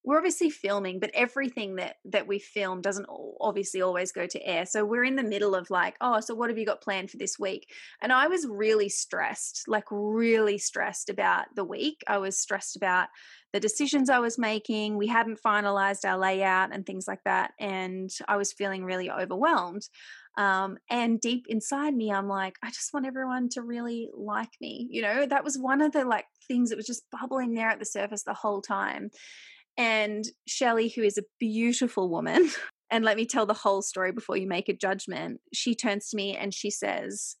we're 0.07 0.15
obviously 0.15 0.49
filming, 0.49 1.01
but 1.01 1.11
everything 1.13 1.75
that 1.75 1.97
that 2.05 2.27
we 2.27 2.39
film 2.39 2.79
doesn't 2.79 3.07
obviously 3.41 3.81
always 3.81 4.13
go 4.13 4.25
to 4.25 4.41
air. 4.47 4.65
So 4.65 4.85
we're 4.85 5.03
in 5.03 5.17
the 5.17 5.23
middle 5.23 5.53
of 5.53 5.69
like, 5.69 5.97
oh, 5.99 6.21
so 6.21 6.33
what 6.33 6.49
have 6.49 6.57
you 6.57 6.65
got 6.65 6.81
planned 6.81 7.11
for 7.11 7.17
this 7.17 7.37
week? 7.37 7.69
And 8.01 8.13
I 8.13 8.27
was 8.27 8.47
really 8.49 8.87
stressed, 8.87 9.65
like 9.67 9.83
really 9.91 10.59
stressed 10.59 11.09
about 11.09 11.47
the 11.57 11.65
week. 11.65 12.03
I 12.07 12.19
was 12.19 12.39
stressed 12.39 12.77
about 12.77 13.09
the 13.51 13.59
decisions 13.59 14.09
I 14.09 14.19
was 14.19 14.39
making. 14.39 14.95
We 14.95 15.07
hadn't 15.07 15.41
finalized 15.45 16.05
our 16.05 16.17
layout 16.17 16.73
and 16.73 16.85
things 16.85 17.03
like 17.05 17.25
that, 17.25 17.51
and 17.59 18.09
I 18.29 18.37
was 18.37 18.53
feeling 18.53 18.85
really 18.85 19.11
overwhelmed. 19.11 19.89
Um, 20.37 20.77
and 20.89 21.19
deep 21.19 21.47
inside 21.49 21.93
me, 21.93 22.13
I'm 22.13 22.29
like, 22.29 22.55
I 22.63 22.69
just 22.69 22.93
want 22.93 23.07
everyone 23.07 23.49
to 23.53 23.61
really 23.61 24.07
like 24.15 24.51
me. 24.61 24.87
You 24.89 25.01
know, 25.01 25.25
that 25.25 25.43
was 25.43 25.57
one 25.57 25.81
of 25.81 25.91
the 25.91 26.05
like 26.05 26.27
things 26.47 26.69
that 26.69 26.77
was 26.77 26.85
just 26.85 27.03
bubbling 27.11 27.55
there 27.55 27.69
at 27.69 27.79
the 27.79 27.85
surface 27.85 28.23
the 28.23 28.33
whole 28.33 28.61
time. 28.61 29.09
And 29.77 30.25
Shelley, 30.47 30.89
who 30.89 31.03
is 31.03 31.17
a 31.17 31.23
beautiful 31.39 32.09
woman, 32.09 32.49
and 32.89 33.05
let 33.05 33.17
me 33.17 33.25
tell 33.25 33.45
the 33.45 33.53
whole 33.53 33.81
story 33.81 34.11
before 34.11 34.37
you 34.37 34.47
make 34.47 34.69
a 34.69 34.73
judgment, 34.73 35.41
she 35.53 35.75
turns 35.75 36.09
to 36.09 36.17
me 36.17 36.35
and 36.35 36.53
she 36.53 36.69
says, 36.69 37.35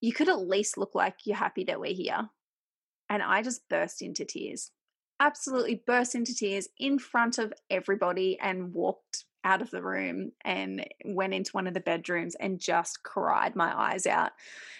You 0.00 0.12
could 0.12 0.28
at 0.28 0.48
least 0.48 0.78
look 0.78 0.94
like 0.94 1.16
you're 1.24 1.36
happy 1.36 1.64
that 1.64 1.80
we're 1.80 1.94
here. 1.94 2.30
And 3.10 3.22
I 3.22 3.42
just 3.42 3.68
burst 3.68 4.00
into 4.00 4.24
tears, 4.24 4.70
absolutely 5.20 5.82
burst 5.86 6.14
into 6.14 6.34
tears 6.34 6.68
in 6.78 6.98
front 6.98 7.38
of 7.38 7.52
everybody 7.68 8.38
and 8.40 8.72
walked 8.72 9.26
out 9.44 9.62
of 9.62 9.70
the 9.70 9.82
room 9.82 10.32
and 10.44 10.84
went 11.04 11.34
into 11.34 11.52
one 11.52 11.66
of 11.66 11.74
the 11.74 11.80
bedrooms 11.80 12.34
and 12.34 12.58
just 12.58 13.02
cried 13.02 13.54
my 13.54 13.72
eyes 13.78 14.06
out. 14.06 14.32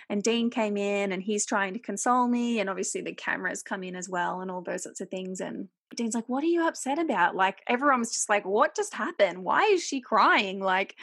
And 0.09 0.23
Dean 0.23 0.51
came 0.51 0.77
in 0.77 1.13
and 1.13 1.23
he's 1.23 1.47
trying 1.47 1.75
to 1.75 1.79
console 1.79 2.27
me. 2.27 2.61
And 2.61 2.71
obviously 2.71 3.03
the 3.03 3.15
cameras 3.15 3.63
come 3.63 3.85
in 3.85 3.95
as 3.95 4.09
well 4.09 4.41
and 4.41 4.51
all 4.51 4.63
those 4.63 4.83
sorts 4.83 5.01
of 5.01 5.11
things. 5.11 5.41
And 5.41 5.69
Dean's 5.95 6.15
like, 6.15 6.29
What 6.29 6.43
are 6.43 6.49
you 6.49 6.67
upset 6.67 6.99
about? 6.99 7.37
Like, 7.37 7.63
everyone 7.67 8.01
was 8.01 8.13
just 8.13 8.29
like, 8.29 8.45
What 8.45 8.75
just 8.75 8.95
happened? 8.95 9.45
Why 9.45 9.63
is 9.73 9.85
she 9.85 10.01
crying? 10.01 10.61
Like, 10.61 10.97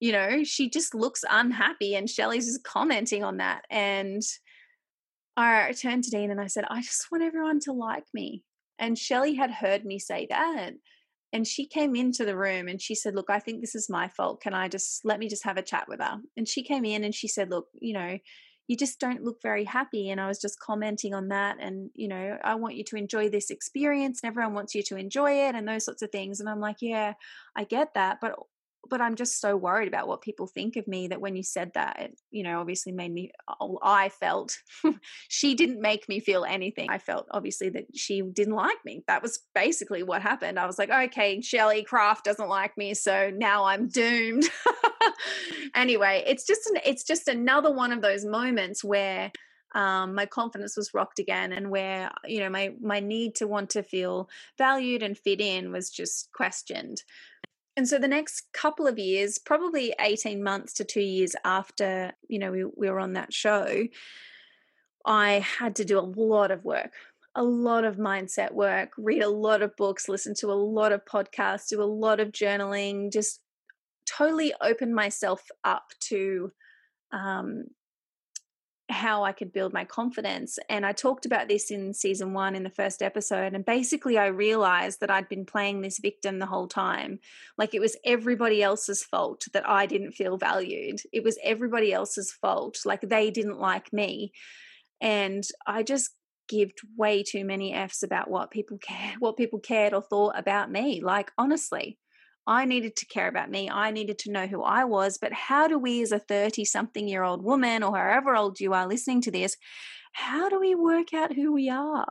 you 0.00 0.12
know, 0.12 0.44
she 0.44 0.68
just 0.68 0.94
looks 0.94 1.24
unhappy. 1.28 1.94
And 1.94 2.10
Shelley's 2.10 2.46
just 2.46 2.64
commenting 2.64 3.24
on 3.24 3.38
that. 3.38 3.62
And 3.70 4.22
I 5.36 5.72
turned 5.72 6.04
to 6.04 6.10
Dean 6.10 6.30
and 6.30 6.40
I 6.40 6.48
said, 6.48 6.64
I 6.68 6.82
just 6.82 7.10
want 7.10 7.24
everyone 7.24 7.60
to 7.60 7.72
like 7.72 8.04
me. 8.12 8.42
And 8.78 8.98
Shelley 8.98 9.34
had 9.34 9.50
heard 9.50 9.84
me 9.84 9.98
say 9.98 10.26
that. 10.30 10.72
And 11.32 11.46
she 11.46 11.66
came 11.66 11.94
into 11.94 12.24
the 12.24 12.36
room 12.36 12.68
and 12.68 12.80
she 12.80 12.94
said, 12.94 13.14
Look, 13.14 13.28
I 13.28 13.38
think 13.38 13.60
this 13.60 13.74
is 13.74 13.90
my 13.90 14.08
fault. 14.08 14.40
Can 14.40 14.54
I 14.54 14.68
just 14.68 15.04
let 15.04 15.18
me 15.18 15.28
just 15.28 15.44
have 15.44 15.58
a 15.58 15.62
chat 15.62 15.86
with 15.88 16.00
her? 16.00 16.18
And 16.36 16.48
she 16.48 16.62
came 16.62 16.84
in 16.84 17.04
and 17.04 17.14
she 17.14 17.28
said, 17.28 17.50
Look, 17.50 17.66
you 17.74 17.92
know, 17.92 18.18
you 18.68 18.76
just 18.76 19.00
don't 19.00 19.24
look 19.24 19.42
very 19.42 19.64
happy. 19.64 20.10
And 20.10 20.20
I 20.20 20.28
was 20.28 20.38
just 20.38 20.60
commenting 20.60 21.14
on 21.14 21.28
that. 21.28 21.56
And, 21.58 21.90
you 21.94 22.06
know, 22.06 22.36
I 22.44 22.54
want 22.54 22.76
you 22.76 22.84
to 22.84 22.96
enjoy 22.96 23.30
this 23.30 23.50
experience 23.50 24.20
and 24.22 24.28
everyone 24.28 24.54
wants 24.54 24.74
you 24.74 24.82
to 24.84 24.96
enjoy 24.96 25.48
it 25.48 25.54
and 25.54 25.66
those 25.66 25.86
sorts 25.86 26.02
of 26.02 26.10
things. 26.10 26.38
And 26.38 26.48
I'm 26.48 26.60
like, 26.60 26.76
yeah, 26.80 27.14
I 27.56 27.64
get 27.64 27.94
that. 27.94 28.18
But 28.20 28.34
but 28.88 29.00
I'm 29.00 29.14
just 29.14 29.40
so 29.40 29.56
worried 29.56 29.88
about 29.88 30.08
what 30.08 30.22
people 30.22 30.46
think 30.46 30.76
of 30.76 30.86
me 30.86 31.08
that 31.08 31.20
when 31.20 31.36
you 31.36 31.42
said 31.42 31.72
that, 31.74 32.00
it, 32.00 32.20
you 32.30 32.42
know, 32.42 32.60
obviously 32.60 32.92
made 32.92 33.12
me, 33.12 33.30
oh, 33.60 33.78
I 33.82 34.08
felt 34.08 34.56
she 35.28 35.54
didn't 35.54 35.80
make 35.80 36.08
me 36.08 36.20
feel 36.20 36.44
anything. 36.44 36.90
I 36.90 36.98
felt 36.98 37.26
obviously 37.30 37.68
that 37.70 37.86
she 37.94 38.22
didn't 38.22 38.54
like 38.54 38.78
me. 38.84 39.02
That 39.06 39.22
was 39.22 39.40
basically 39.54 40.02
what 40.02 40.22
happened. 40.22 40.58
I 40.58 40.66
was 40.66 40.78
like, 40.78 40.90
okay, 40.90 41.40
Shelley 41.40 41.82
Craft 41.82 42.24
doesn't 42.24 42.48
like 42.48 42.76
me. 42.76 42.94
So 42.94 43.30
now 43.34 43.64
I'm 43.64 43.88
doomed. 43.88 44.44
anyway, 45.74 46.24
it's 46.26 46.46
just, 46.46 46.66
an, 46.66 46.80
it's 46.84 47.04
just 47.04 47.28
another 47.28 47.72
one 47.72 47.92
of 47.92 48.02
those 48.02 48.24
moments 48.24 48.84
where, 48.84 49.32
um, 49.74 50.14
my 50.14 50.26
confidence 50.26 50.76
was 50.76 50.94
rocked 50.94 51.18
again 51.18 51.52
and 51.52 51.70
where 51.70 52.10
you 52.26 52.40
know 52.40 52.48
my 52.48 52.72
my 52.80 53.00
need 53.00 53.34
to 53.36 53.46
want 53.46 53.70
to 53.70 53.82
feel 53.82 54.28
valued 54.56 55.02
and 55.02 55.18
fit 55.18 55.40
in 55.40 55.72
was 55.72 55.90
just 55.90 56.30
questioned 56.32 57.02
and 57.78 57.88
so 57.88 57.96
the 57.96 58.08
next 58.08 58.48
couple 58.52 58.88
of 58.88 58.98
years, 58.98 59.38
probably 59.38 59.94
18 60.00 60.42
months 60.42 60.72
to 60.74 60.84
two 60.84 61.00
years 61.00 61.36
after, 61.44 62.12
you 62.28 62.40
know, 62.40 62.50
we, 62.50 62.64
we 62.64 62.90
were 62.90 62.98
on 62.98 63.12
that 63.12 63.32
show, 63.32 63.86
I 65.06 65.46
had 65.60 65.76
to 65.76 65.84
do 65.84 65.96
a 65.96 66.00
lot 66.00 66.50
of 66.50 66.64
work, 66.64 66.90
a 67.36 67.44
lot 67.44 67.84
of 67.84 67.94
mindset 67.94 68.50
work, 68.52 68.90
read 68.98 69.22
a 69.22 69.30
lot 69.30 69.62
of 69.62 69.76
books, 69.76 70.08
listen 70.08 70.34
to 70.40 70.50
a 70.50 70.54
lot 70.54 70.90
of 70.90 71.04
podcasts, 71.04 71.68
do 71.68 71.80
a 71.80 71.84
lot 71.84 72.18
of 72.18 72.32
journaling, 72.32 73.12
just 73.12 73.42
totally 74.06 74.52
open 74.60 74.92
myself 74.92 75.40
up 75.62 75.84
to 76.00 76.50
um, 77.12 77.62
how 78.90 79.22
I 79.22 79.32
could 79.32 79.52
build 79.52 79.72
my 79.72 79.84
confidence. 79.84 80.58
And 80.68 80.86
I 80.86 80.92
talked 80.92 81.26
about 81.26 81.48
this 81.48 81.70
in 81.70 81.92
season 81.92 82.32
one 82.32 82.54
in 82.54 82.62
the 82.62 82.70
first 82.70 83.02
episode. 83.02 83.52
And 83.54 83.64
basically, 83.64 84.16
I 84.16 84.26
realized 84.26 85.00
that 85.00 85.10
I'd 85.10 85.28
been 85.28 85.44
playing 85.44 85.80
this 85.80 85.98
victim 85.98 86.38
the 86.38 86.46
whole 86.46 86.68
time. 86.68 87.20
Like 87.58 87.74
it 87.74 87.80
was 87.80 87.96
everybody 88.04 88.62
else's 88.62 89.02
fault 89.02 89.44
that 89.52 89.68
I 89.68 89.86
didn't 89.86 90.12
feel 90.12 90.38
valued, 90.38 91.00
it 91.12 91.22
was 91.22 91.38
everybody 91.42 91.92
else's 91.92 92.32
fault. 92.32 92.78
Like 92.84 93.02
they 93.02 93.30
didn't 93.30 93.58
like 93.58 93.92
me. 93.92 94.32
And 95.00 95.44
I 95.66 95.82
just 95.82 96.10
give 96.48 96.70
way 96.96 97.22
too 97.22 97.44
many 97.44 97.74
F's 97.74 98.02
about 98.02 98.30
what 98.30 98.50
people 98.50 98.78
care, 98.78 99.14
what 99.18 99.36
people 99.36 99.58
cared 99.58 99.92
or 99.92 100.02
thought 100.02 100.36
about 100.36 100.70
me. 100.70 101.00
Like, 101.02 101.30
honestly. 101.36 101.98
I 102.48 102.64
needed 102.64 102.96
to 102.96 103.06
care 103.06 103.28
about 103.28 103.50
me. 103.50 103.68
I 103.68 103.90
needed 103.90 104.18
to 104.20 104.32
know 104.32 104.46
who 104.46 104.62
I 104.62 104.84
was. 104.84 105.18
But 105.18 105.34
how 105.34 105.68
do 105.68 105.78
we, 105.78 106.02
as 106.02 106.12
a 106.12 106.18
30 106.18 106.64
something 106.64 107.06
year 107.06 107.22
old 107.22 107.44
woman 107.44 107.82
or 107.82 107.94
however 107.94 108.34
old 108.34 108.58
you 108.58 108.72
are 108.72 108.88
listening 108.88 109.20
to 109.22 109.30
this, 109.30 109.54
how 110.14 110.48
do 110.48 110.58
we 110.58 110.74
work 110.74 111.12
out 111.12 111.34
who 111.34 111.52
we 111.52 111.68
are? 111.68 112.08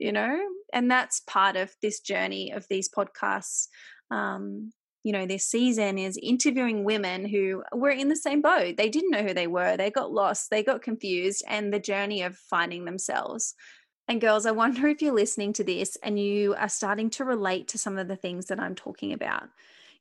You 0.00 0.10
know, 0.12 0.38
and 0.72 0.90
that's 0.90 1.20
part 1.20 1.56
of 1.56 1.72
this 1.82 2.00
journey 2.00 2.50
of 2.50 2.66
these 2.68 2.90
podcasts. 2.90 3.68
Um, 4.10 4.72
you 5.04 5.12
know, 5.12 5.24
this 5.24 5.46
season 5.46 5.98
is 5.98 6.18
interviewing 6.20 6.82
women 6.82 7.24
who 7.24 7.62
were 7.72 7.90
in 7.90 8.08
the 8.08 8.16
same 8.16 8.42
boat. 8.42 8.76
They 8.76 8.88
didn't 8.88 9.12
know 9.12 9.22
who 9.22 9.34
they 9.34 9.46
were, 9.46 9.76
they 9.76 9.90
got 9.90 10.10
lost, 10.10 10.50
they 10.50 10.64
got 10.64 10.82
confused, 10.82 11.44
and 11.46 11.72
the 11.72 11.78
journey 11.78 12.22
of 12.22 12.36
finding 12.36 12.84
themselves. 12.84 13.54
And 14.08 14.20
girls, 14.20 14.46
I 14.46 14.50
wonder 14.50 14.88
if 14.88 15.00
you're 15.00 15.14
listening 15.14 15.52
to 15.54 15.64
this 15.64 15.96
and 16.02 16.18
you 16.18 16.56
are 16.56 16.68
starting 16.68 17.08
to 17.10 17.24
relate 17.24 17.68
to 17.68 17.78
some 17.78 17.98
of 17.98 18.08
the 18.08 18.16
things 18.16 18.46
that 18.46 18.58
I'm 18.58 18.74
talking 18.74 19.12
about 19.12 19.48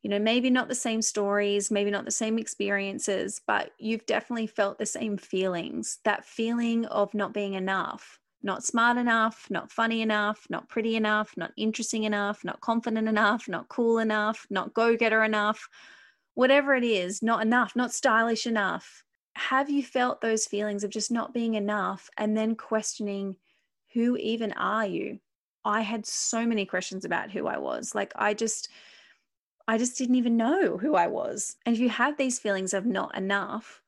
you 0.06 0.10
know, 0.10 0.20
maybe 0.20 0.52
not 0.52 0.68
the 0.68 0.76
same 0.76 1.02
stories, 1.02 1.72
maybe 1.72 1.89
not 1.89 2.06
the 2.06 2.12
same 2.12 2.38
experiences, 2.38 3.41
but 3.48 3.72
you've 3.80 4.06
definitely 4.06 4.46
felt 4.46 4.78
the 4.78 4.86
same 4.86 5.18
feelings 5.18 5.98
that 6.04 6.24
feeling 6.24 6.86
of 6.86 7.12
not 7.15 7.34
being 7.34 7.56
enough, 7.56 8.20
not 8.44 8.63
smart 8.63 8.98
enough, 8.98 9.48
not 9.50 9.72
funny 9.72 10.04
enough, 10.04 10.46
not 10.48 10.70
pretty 10.70 10.96
enough, 10.96 11.34
not 11.38 11.54
interesting 11.58 12.04
enough, 12.04 12.46
not 12.46 12.62
confident 12.62 13.08
enough, 13.08 13.48
not 13.48 13.68
cool 13.68 13.98
enough, 13.98 14.46
not 14.52 14.76
go 14.76 14.96
getter 14.96 15.24
enough, 15.24 15.68
whatever 16.36 16.76
it 16.76 16.84
is, 16.84 17.24
not 17.24 17.41
enough, 17.41 17.76
not 17.76 17.91
stylish 17.91 18.46
enough. 18.46 19.04
Have 19.34 19.72
you 19.72 19.82
felt 19.82 20.22
those 20.22 20.46
feelings 20.46 20.84
of 20.84 20.91
just 20.91 21.10
not 21.12 21.34
being 21.34 21.56
enough 21.56 22.12
and 22.15 22.38
then 22.38 22.54
questioning, 22.54 23.38
who 23.96 24.18
even 24.18 24.54
are 24.54 24.86
you? 24.86 25.18
I 25.65 25.82
had 25.82 26.06
so 26.06 26.46
many 26.46 26.68
questions 26.68 27.06
about 27.06 27.32
who 27.32 27.48
I 27.48 27.58
was. 27.58 27.96
Like, 27.96 28.13
I 28.15 28.36
just, 28.36 28.70
I 29.67 29.78
just 29.78 29.97
didn't 29.97 30.15
even 30.15 30.38
know 30.38 30.78
who 30.78 30.95
I 30.95 31.08
was. 31.08 31.56
And 31.65 31.75
if 31.75 31.82
you 31.82 31.89
have 31.89 32.17
these 32.17 32.39
feelings 32.39 32.73
of 32.73 32.86
not 32.86 33.17
enough, 33.17 33.82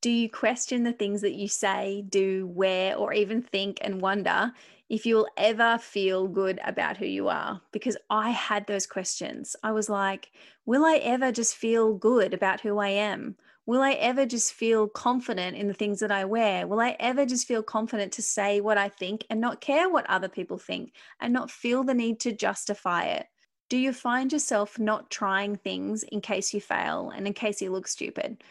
do 0.00 0.10
you 0.10 0.30
question 0.30 0.82
the 0.82 0.94
things 0.94 1.20
that 1.20 1.34
you 1.34 1.46
say, 1.46 2.04
do, 2.08 2.46
wear, 2.46 2.96
or 2.96 3.12
even 3.12 3.42
think 3.42 3.78
and 3.82 4.00
wonder 4.00 4.52
if 4.88 5.04
you'll 5.04 5.28
ever 5.36 5.76
feel 5.78 6.26
good 6.26 6.58
about 6.64 6.96
who 6.96 7.04
you 7.04 7.28
are? 7.28 7.60
Because 7.70 7.98
I 8.08 8.30
had 8.30 8.66
those 8.66 8.86
questions. 8.86 9.54
I 9.62 9.72
was 9.72 9.90
like, 9.90 10.30
will 10.64 10.86
I 10.86 10.96
ever 10.96 11.32
just 11.32 11.54
feel 11.54 11.92
good 11.92 12.32
about 12.32 12.62
who 12.62 12.78
I 12.78 12.88
am? 12.88 13.36
Will 13.66 13.82
I 13.82 13.92
ever 13.92 14.24
just 14.24 14.54
feel 14.54 14.88
confident 14.88 15.56
in 15.56 15.68
the 15.68 15.74
things 15.74 16.00
that 16.00 16.10
I 16.10 16.24
wear? 16.24 16.66
Will 16.66 16.80
I 16.80 16.96
ever 16.98 17.26
just 17.26 17.46
feel 17.46 17.62
confident 17.62 18.12
to 18.14 18.22
say 18.22 18.62
what 18.62 18.78
I 18.78 18.88
think 18.88 19.26
and 19.28 19.38
not 19.38 19.60
care 19.60 19.90
what 19.90 20.08
other 20.08 20.28
people 20.28 20.56
think 20.56 20.94
and 21.20 21.32
not 21.32 21.50
feel 21.50 21.84
the 21.84 21.94
need 21.94 22.20
to 22.20 22.32
justify 22.32 23.04
it? 23.04 23.26
Do 23.70 23.78
you 23.78 23.92
find 23.94 24.32
yourself 24.32 24.78
not 24.78 25.08
trying 25.10 25.56
things 25.56 26.02
in 26.02 26.20
case 26.20 26.52
you 26.52 26.60
fail 26.60 27.10
and 27.14 27.26
in 27.26 27.32
case 27.32 27.62
you 27.62 27.70
look 27.70 27.88
stupid? 27.88 28.42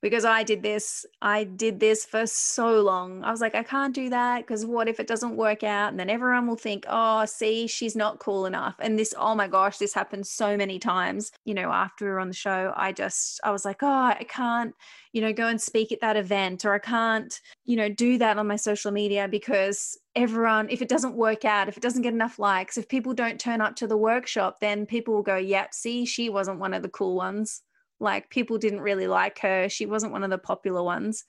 Because 0.00 0.24
I 0.24 0.44
did 0.44 0.62
this, 0.62 1.04
I 1.20 1.42
did 1.42 1.80
this 1.80 2.04
for 2.04 2.24
so 2.26 2.80
long. 2.80 3.24
I 3.24 3.30
was 3.32 3.40
like, 3.40 3.56
I 3.56 3.64
can't 3.64 3.94
do 3.94 4.10
that 4.10 4.46
because 4.46 4.64
what 4.64 4.86
if 4.86 5.00
it 5.00 5.08
doesn't 5.08 5.36
work 5.36 5.64
out? 5.64 5.90
And 5.90 5.98
then 5.98 6.08
everyone 6.08 6.46
will 6.46 6.56
think, 6.56 6.84
oh, 6.88 7.24
see, 7.24 7.66
she's 7.66 7.96
not 7.96 8.20
cool 8.20 8.46
enough. 8.46 8.76
And 8.78 8.96
this, 8.96 9.12
oh 9.18 9.34
my 9.34 9.48
gosh, 9.48 9.78
this 9.78 9.94
happened 9.94 10.26
so 10.26 10.56
many 10.56 10.78
times. 10.78 11.32
You 11.44 11.54
know, 11.54 11.72
after 11.72 12.04
we 12.04 12.10
were 12.12 12.20
on 12.20 12.28
the 12.28 12.34
show, 12.34 12.72
I 12.76 12.92
just, 12.92 13.40
I 13.42 13.50
was 13.50 13.64
like, 13.64 13.82
oh, 13.82 13.88
I 13.88 14.24
can't, 14.28 14.72
you 15.12 15.20
know, 15.20 15.32
go 15.32 15.48
and 15.48 15.60
speak 15.60 15.90
at 15.90 16.00
that 16.00 16.16
event 16.16 16.64
or 16.64 16.74
I 16.74 16.78
can't, 16.78 17.40
you 17.64 17.76
know, 17.76 17.88
do 17.88 18.18
that 18.18 18.38
on 18.38 18.46
my 18.46 18.56
social 18.56 18.92
media 18.92 19.26
because 19.26 19.98
everyone, 20.14 20.68
if 20.70 20.80
it 20.80 20.88
doesn't 20.88 21.14
work 21.14 21.44
out, 21.44 21.68
if 21.68 21.76
it 21.76 21.82
doesn't 21.82 22.02
get 22.02 22.12
enough 22.12 22.38
likes, 22.38 22.78
if 22.78 22.88
people 22.88 23.14
don't 23.14 23.40
turn 23.40 23.60
up 23.60 23.74
to 23.76 23.86
the 23.86 23.96
workshop, 23.96 24.60
then 24.60 24.86
people 24.86 25.14
will 25.14 25.22
go, 25.22 25.36
yep, 25.36 25.74
see, 25.74 26.04
she 26.04 26.28
wasn't 26.30 26.60
one 26.60 26.74
of 26.74 26.82
the 26.82 26.88
cool 26.88 27.16
ones. 27.16 27.62
Like 28.00 28.30
people 28.30 28.58
didn't 28.58 28.80
really 28.80 29.06
like 29.06 29.40
her. 29.40 29.68
She 29.68 29.86
wasn't 29.86 30.12
one 30.12 30.22
of 30.22 30.30
the 30.30 30.38
popular 30.38 30.82
ones. 30.82 31.24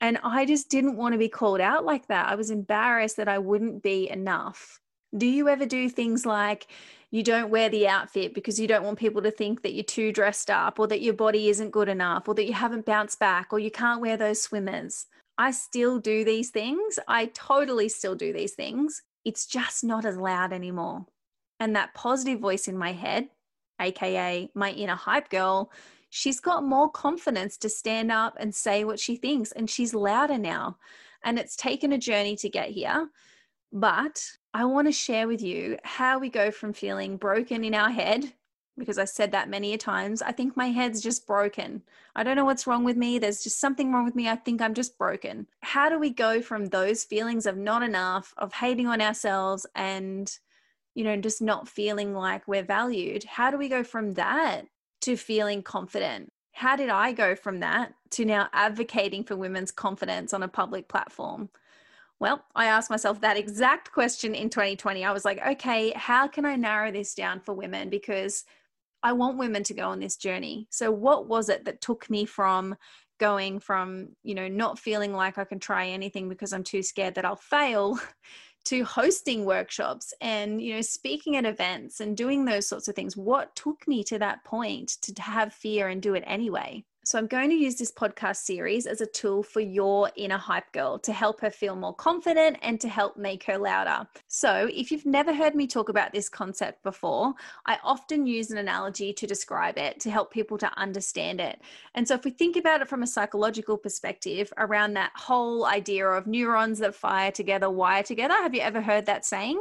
And 0.00 0.18
I 0.24 0.46
just 0.46 0.68
didn't 0.68 0.96
want 0.96 1.12
to 1.12 1.18
be 1.18 1.28
called 1.28 1.60
out 1.60 1.84
like 1.84 2.08
that. 2.08 2.28
I 2.28 2.34
was 2.34 2.50
embarrassed 2.50 3.18
that 3.18 3.28
I 3.28 3.38
wouldn't 3.38 3.82
be 3.82 4.10
enough. 4.10 4.80
Do 5.16 5.26
you 5.26 5.48
ever 5.48 5.66
do 5.66 5.88
things 5.88 6.26
like 6.26 6.66
you 7.10 7.22
don't 7.22 7.50
wear 7.50 7.68
the 7.68 7.86
outfit 7.86 8.34
because 8.34 8.58
you 8.58 8.66
don't 8.66 8.84
want 8.84 8.98
people 8.98 9.22
to 9.22 9.30
think 9.30 9.62
that 9.62 9.74
you're 9.74 9.84
too 9.84 10.10
dressed 10.10 10.50
up 10.50 10.80
or 10.80 10.86
that 10.88 11.02
your 11.02 11.14
body 11.14 11.50
isn't 11.50 11.70
good 11.70 11.88
enough 11.88 12.26
or 12.26 12.34
that 12.34 12.46
you 12.46 12.54
haven't 12.54 12.86
bounced 12.86 13.18
back 13.18 13.52
or 13.52 13.58
you 13.58 13.70
can't 13.70 14.00
wear 14.00 14.16
those 14.16 14.40
swimmers? 14.40 15.06
I 15.36 15.50
still 15.50 15.98
do 15.98 16.24
these 16.24 16.50
things. 16.50 16.98
I 17.06 17.26
totally 17.26 17.88
still 17.88 18.14
do 18.14 18.32
these 18.32 18.54
things. 18.54 19.02
It's 19.24 19.46
just 19.46 19.84
not 19.84 20.04
as 20.04 20.16
loud 20.16 20.52
anymore. 20.52 21.06
And 21.60 21.76
that 21.76 21.94
positive 21.94 22.40
voice 22.40 22.66
in 22.66 22.76
my 22.76 22.92
head, 22.92 23.28
AKA 23.82 24.50
my 24.54 24.70
inner 24.70 24.94
hype 24.94 25.28
girl, 25.28 25.70
she's 26.10 26.40
got 26.40 26.64
more 26.64 26.90
confidence 26.90 27.56
to 27.58 27.68
stand 27.68 28.12
up 28.12 28.36
and 28.38 28.54
say 28.54 28.84
what 28.84 29.00
she 29.00 29.16
thinks. 29.16 29.52
And 29.52 29.68
she's 29.68 29.94
louder 29.94 30.38
now. 30.38 30.78
And 31.24 31.38
it's 31.38 31.56
taken 31.56 31.92
a 31.92 31.98
journey 31.98 32.36
to 32.36 32.48
get 32.48 32.70
here. 32.70 33.08
But 33.72 34.24
I 34.52 34.64
want 34.66 34.88
to 34.88 34.92
share 34.92 35.26
with 35.26 35.40
you 35.40 35.78
how 35.84 36.18
we 36.18 36.28
go 36.28 36.50
from 36.50 36.72
feeling 36.72 37.16
broken 37.16 37.64
in 37.64 37.74
our 37.74 37.90
head 37.90 38.32
because 38.78 38.98
I 38.98 39.04
said 39.04 39.32
that 39.32 39.48
many 39.48 39.74
a 39.74 39.78
times. 39.78 40.22
I 40.22 40.32
think 40.32 40.56
my 40.56 40.68
head's 40.68 41.00
just 41.00 41.26
broken. 41.26 41.82
I 42.16 42.22
don't 42.22 42.36
know 42.36 42.44
what's 42.44 42.66
wrong 42.66 42.84
with 42.84 42.96
me. 42.96 43.18
There's 43.18 43.42
just 43.42 43.60
something 43.60 43.92
wrong 43.92 44.04
with 44.04 44.14
me. 44.14 44.28
I 44.28 44.36
think 44.36 44.60
I'm 44.62 44.74
just 44.74 44.96
broken. 44.98 45.46
How 45.60 45.88
do 45.88 45.98
we 45.98 46.10
go 46.10 46.40
from 46.40 46.66
those 46.66 47.04
feelings 47.04 47.46
of 47.46 47.56
not 47.56 47.82
enough, 47.82 48.34
of 48.38 48.52
hating 48.52 48.86
on 48.86 49.00
ourselves 49.00 49.66
and 49.74 50.38
you 50.94 51.04
know, 51.04 51.16
just 51.16 51.42
not 51.42 51.68
feeling 51.68 52.14
like 52.14 52.46
we're 52.46 52.62
valued? 52.62 53.24
How 53.24 53.50
do 53.50 53.58
we 53.58 53.68
go 53.68 53.82
from 53.84 54.14
that 54.14 54.66
to 55.02 55.16
feeling 55.16 55.62
confident. 55.62 56.32
How 56.52 56.76
did 56.76 56.88
I 56.88 57.12
go 57.12 57.34
from 57.34 57.60
that 57.60 57.94
to 58.12 58.24
now 58.24 58.48
advocating 58.52 59.24
for 59.24 59.36
women's 59.36 59.70
confidence 59.70 60.32
on 60.32 60.42
a 60.42 60.48
public 60.48 60.88
platform? 60.88 61.50
Well, 62.18 62.44
I 62.54 62.66
asked 62.66 62.90
myself 62.90 63.20
that 63.20 63.36
exact 63.36 63.92
question 63.92 64.34
in 64.34 64.48
2020. 64.48 65.04
I 65.04 65.12
was 65.12 65.24
like, 65.24 65.44
okay, 65.44 65.92
how 65.96 66.28
can 66.28 66.44
I 66.44 66.56
narrow 66.56 66.92
this 66.92 67.14
down 67.14 67.40
for 67.40 67.52
women? 67.52 67.90
Because 67.90 68.44
I 69.02 69.12
want 69.12 69.38
women 69.38 69.64
to 69.64 69.74
go 69.74 69.88
on 69.88 69.98
this 69.98 70.16
journey. 70.16 70.68
So, 70.70 70.92
what 70.92 71.26
was 71.26 71.48
it 71.48 71.64
that 71.64 71.80
took 71.80 72.08
me 72.08 72.24
from 72.24 72.76
going 73.18 73.58
from, 73.58 74.10
you 74.22 74.36
know, 74.36 74.46
not 74.46 74.78
feeling 74.78 75.12
like 75.12 75.38
I 75.38 75.44
can 75.44 75.58
try 75.58 75.88
anything 75.88 76.28
because 76.28 76.52
I'm 76.52 76.62
too 76.62 76.82
scared 76.82 77.16
that 77.16 77.24
I'll 77.24 77.34
fail 77.34 77.98
to 78.64 78.84
hosting 78.84 79.44
workshops 79.44 80.14
and 80.20 80.60
you 80.62 80.74
know 80.74 80.80
speaking 80.80 81.36
at 81.36 81.44
events 81.44 82.00
and 82.00 82.16
doing 82.16 82.44
those 82.44 82.66
sorts 82.66 82.88
of 82.88 82.94
things. 82.94 83.16
What 83.16 83.54
took 83.56 83.86
me 83.86 84.04
to 84.04 84.18
that 84.18 84.44
point 84.44 84.98
to 85.02 85.22
have 85.22 85.52
fear 85.52 85.88
and 85.88 86.00
do 86.00 86.14
it 86.14 86.24
anyway 86.26 86.84
so, 87.04 87.18
I'm 87.18 87.26
going 87.26 87.50
to 87.50 87.56
use 87.56 87.74
this 87.74 87.90
podcast 87.90 88.36
series 88.36 88.86
as 88.86 89.00
a 89.00 89.06
tool 89.06 89.42
for 89.42 89.58
your 89.58 90.08
inner 90.14 90.38
hype 90.38 90.70
girl 90.70 91.00
to 91.00 91.12
help 91.12 91.40
her 91.40 91.50
feel 91.50 91.74
more 91.74 91.94
confident 91.94 92.58
and 92.62 92.80
to 92.80 92.88
help 92.88 93.16
make 93.16 93.42
her 93.44 93.58
louder. 93.58 94.06
So, 94.28 94.68
if 94.72 94.92
you've 94.92 95.04
never 95.04 95.34
heard 95.34 95.56
me 95.56 95.66
talk 95.66 95.88
about 95.88 96.12
this 96.12 96.28
concept 96.28 96.84
before, 96.84 97.34
I 97.66 97.78
often 97.82 98.24
use 98.24 98.52
an 98.52 98.58
analogy 98.58 99.12
to 99.14 99.26
describe 99.26 99.78
it 99.78 99.98
to 99.98 100.12
help 100.12 100.30
people 100.30 100.56
to 100.58 100.78
understand 100.78 101.40
it. 101.40 101.60
And 101.96 102.06
so, 102.06 102.14
if 102.14 102.24
we 102.24 102.30
think 102.30 102.56
about 102.56 102.82
it 102.82 102.88
from 102.88 103.02
a 103.02 103.06
psychological 103.08 103.76
perspective 103.76 104.52
around 104.56 104.94
that 104.94 105.10
whole 105.16 105.66
idea 105.66 106.06
of 106.06 106.28
neurons 106.28 106.78
that 106.78 106.94
fire 106.94 107.32
together, 107.32 107.68
wire 107.68 108.04
together, 108.04 108.34
have 108.34 108.54
you 108.54 108.60
ever 108.60 108.80
heard 108.80 109.06
that 109.06 109.24
saying? 109.24 109.60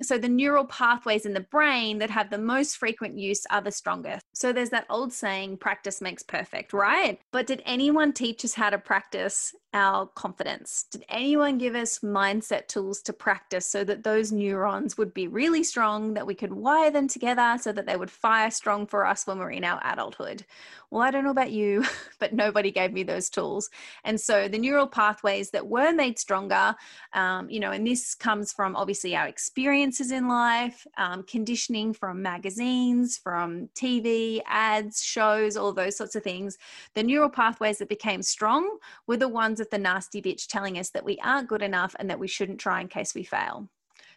So, 0.00 0.16
the 0.16 0.28
neural 0.28 0.64
pathways 0.64 1.26
in 1.26 1.34
the 1.34 1.40
brain 1.40 1.98
that 1.98 2.08
have 2.08 2.30
the 2.30 2.38
most 2.38 2.78
frequent 2.78 3.18
use 3.18 3.44
are 3.50 3.60
the 3.60 3.72
strongest. 3.72 4.24
So, 4.32 4.54
there's 4.54 4.70
that 4.70 4.86
old 4.88 5.12
saying, 5.12 5.58
practice 5.58 6.00
makes 6.00 6.22
perfect 6.22 6.72
right. 6.78 7.20
But 7.32 7.46
did 7.46 7.62
anyone 7.66 8.12
teach 8.12 8.44
us 8.44 8.54
how 8.54 8.70
to 8.70 8.78
practice 8.78 9.54
our 9.74 10.06
confidence? 10.06 10.86
Did 10.90 11.04
anyone 11.08 11.58
give 11.58 11.74
us 11.74 11.98
mindset 11.98 12.68
tools 12.68 13.02
to 13.02 13.12
practice 13.12 13.66
so 13.66 13.84
that 13.84 14.04
those 14.04 14.32
neurons 14.32 14.96
would 14.96 15.12
be 15.12 15.28
really 15.28 15.64
strong, 15.64 16.14
that 16.14 16.26
we 16.26 16.34
could 16.34 16.52
wire 16.52 16.90
them 16.90 17.08
together 17.08 17.56
so 17.60 17.72
that 17.72 17.86
they 17.86 17.96
would 17.96 18.10
fire 18.10 18.50
strong 18.50 18.86
for 18.86 19.04
us 19.04 19.26
when 19.26 19.38
we're 19.38 19.50
in 19.50 19.64
our 19.64 19.80
adulthood? 19.84 20.46
Well, 20.90 21.02
I 21.02 21.10
don't 21.10 21.24
know 21.24 21.30
about 21.30 21.50
you, 21.50 21.84
but 22.18 22.32
nobody 22.32 22.70
gave 22.70 22.92
me 22.92 23.02
those 23.02 23.28
tools. 23.28 23.68
And 24.04 24.18
so 24.18 24.48
the 24.48 24.58
neural 24.58 24.86
pathways 24.86 25.50
that 25.50 25.66
were 25.66 25.92
made 25.92 26.18
stronger, 26.18 26.74
um, 27.12 27.50
you 27.50 27.60
know, 27.60 27.72
and 27.72 27.86
this 27.86 28.14
comes 28.14 28.52
from 28.52 28.74
obviously 28.74 29.14
our 29.14 29.28
experiences 29.28 30.10
in 30.10 30.28
life, 30.28 30.86
um, 30.96 31.24
conditioning 31.24 31.92
from 31.92 32.22
magazines, 32.22 33.18
from 33.18 33.68
TV, 33.74 34.40
ads, 34.46 35.04
shows, 35.04 35.56
all 35.56 35.72
those 35.72 35.96
sorts 35.96 36.16
of 36.16 36.22
things. 36.22 36.56
The 36.94 37.02
neural 37.02 37.30
pathways 37.30 37.78
that 37.78 37.88
became 37.88 38.22
strong 38.22 38.78
were 39.06 39.18
the 39.18 39.28
ones 39.28 39.60
of 39.60 39.68
the 39.70 39.78
nasty 39.78 40.22
bitch 40.22 40.46
telling 40.46 40.78
us 40.78 40.90
that 40.90 41.04
we 41.04 41.18
aren't 41.22 41.48
good 41.48 41.62
enough 41.62 41.94
and 41.98 42.08
that 42.08 42.18
we 42.18 42.28
shouldn't 42.28 42.60
try 42.60 42.80
in 42.80 42.88
case 42.88 43.14
we 43.14 43.24
fail. 43.24 43.68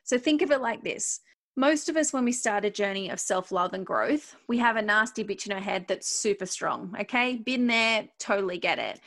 So 0.04 0.18
think 0.18 0.42
of 0.42 0.52
it 0.52 0.62
like 0.62 0.84
this 0.84 1.20
most 1.56 1.90
of 1.90 1.98
us, 1.98 2.14
when 2.14 2.26
we 2.26 2.32
start 2.32 2.66
a 2.66 2.70
journey 2.70 3.10
of 3.10 3.20
self 3.20 3.52
love 3.52 3.74
and 3.74 3.86
growth, 3.86 4.36
we 4.48 4.58
have 4.60 4.78
a 4.78 4.82
nasty 4.82 5.24
bitch 5.24 5.46
in 5.46 5.52
our 5.52 5.60
head 5.60 5.86
that's 5.88 6.08
super 6.08 6.46
strong. 6.46 6.96
Okay. 7.02 7.36
Been 7.38 7.68
there, 7.68 8.08
totally 8.20 8.58
get 8.58 8.80
it. 8.80 9.00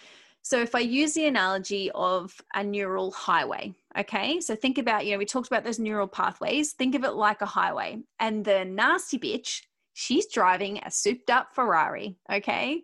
So, 0.42 0.61
if 0.61 0.74
I 0.74 0.80
use 0.80 1.14
the 1.14 1.24
analogy 1.26 1.90
of 1.94 2.38
a 2.54 2.62
neural 2.62 3.11
highway, 3.12 3.74
okay, 3.98 4.40
so 4.40 4.54
think 4.54 4.76
about, 4.76 5.07
you 5.07 5.12
know, 5.12 5.18
we 5.18 5.24
talked 5.24 5.46
about 5.46 5.64
those 5.64 5.78
neural 5.78 6.07
pathways, 6.07 6.72
think 6.72 6.94
of 6.94 7.02
it 7.02 7.12
like 7.14 7.40
a 7.40 7.46
highway. 7.46 8.02
And 8.20 8.44
the 8.44 8.66
nasty 8.66 9.18
bitch, 9.18 9.62
she's 9.94 10.26
driving 10.26 10.80
a 10.85 10.90
souped 10.90 11.30
up 11.30 11.54
Ferrari, 11.54 12.18
okay? 12.30 12.83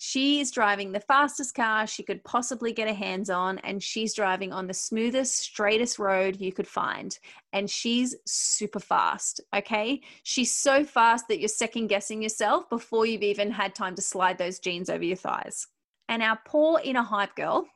She 0.00 0.40
is 0.40 0.52
driving 0.52 0.92
the 0.92 1.00
fastest 1.00 1.56
car 1.56 1.84
she 1.84 2.04
could 2.04 2.22
possibly 2.22 2.72
get 2.72 2.86
her 2.86 2.94
hands 2.94 3.30
on, 3.30 3.58
and 3.58 3.82
she's 3.82 4.14
driving 4.14 4.52
on 4.52 4.68
the 4.68 4.74
smoothest, 4.74 5.36
straightest 5.36 5.98
road 5.98 6.40
you 6.40 6.52
could 6.52 6.68
find. 6.68 7.18
And 7.52 7.68
she's 7.68 8.14
super 8.24 8.78
fast. 8.78 9.40
Okay. 9.54 10.00
She's 10.22 10.54
so 10.54 10.84
fast 10.84 11.26
that 11.28 11.40
you're 11.40 11.48
second 11.48 11.88
guessing 11.88 12.22
yourself 12.22 12.70
before 12.70 13.06
you've 13.06 13.22
even 13.22 13.50
had 13.50 13.74
time 13.74 13.96
to 13.96 14.02
slide 14.02 14.38
those 14.38 14.60
jeans 14.60 14.88
over 14.88 15.04
your 15.04 15.16
thighs. 15.16 15.66
And 16.08 16.22
our 16.22 16.38
poor 16.46 16.80
inner 16.82 17.02
hype 17.02 17.34
girl, 17.34 17.66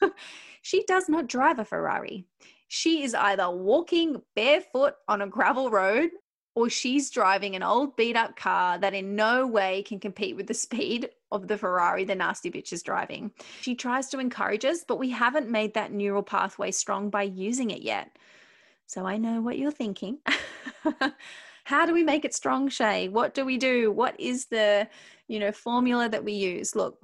she 0.62 0.84
does 0.84 1.08
not 1.08 1.26
drive 1.26 1.58
a 1.58 1.64
Ferrari. 1.64 2.26
She 2.68 3.02
is 3.02 3.14
either 3.14 3.50
walking 3.50 4.22
barefoot 4.36 4.94
on 5.08 5.20
a 5.20 5.26
gravel 5.26 5.68
road 5.68 6.10
or 6.54 6.68
she's 6.68 7.10
driving 7.10 7.56
an 7.56 7.62
old 7.62 7.96
beat 7.96 8.16
up 8.16 8.36
car 8.36 8.78
that 8.78 8.94
in 8.94 9.16
no 9.16 9.46
way 9.46 9.82
can 9.82 9.98
compete 9.98 10.36
with 10.36 10.46
the 10.46 10.54
speed 10.54 11.10
of 11.30 11.48
the 11.48 11.56
Ferrari 11.56 12.04
the 12.04 12.14
nasty 12.14 12.50
bitch 12.50 12.72
is 12.72 12.82
driving. 12.82 13.30
She 13.60 13.74
tries 13.74 14.08
to 14.10 14.18
encourage 14.18 14.64
us, 14.64 14.84
but 14.86 14.98
we 14.98 15.10
haven't 15.10 15.48
made 15.48 15.74
that 15.74 15.92
neural 15.92 16.22
pathway 16.22 16.70
strong 16.70 17.08
by 17.08 17.22
using 17.22 17.70
it 17.70 17.82
yet. 17.82 18.16
So 18.86 19.06
I 19.06 19.16
know 19.16 19.40
what 19.40 19.58
you're 19.58 19.70
thinking. 19.70 20.18
How 21.64 21.86
do 21.86 21.94
we 21.94 22.02
make 22.02 22.24
it 22.24 22.34
strong, 22.34 22.68
Shay? 22.68 23.08
What 23.08 23.34
do 23.34 23.44
we 23.44 23.56
do? 23.56 23.90
What 23.90 24.18
is 24.20 24.46
the, 24.46 24.88
you 25.28 25.38
know, 25.38 25.52
formula 25.52 26.08
that 26.08 26.24
we 26.24 26.32
use? 26.32 26.76
Look, 26.76 26.98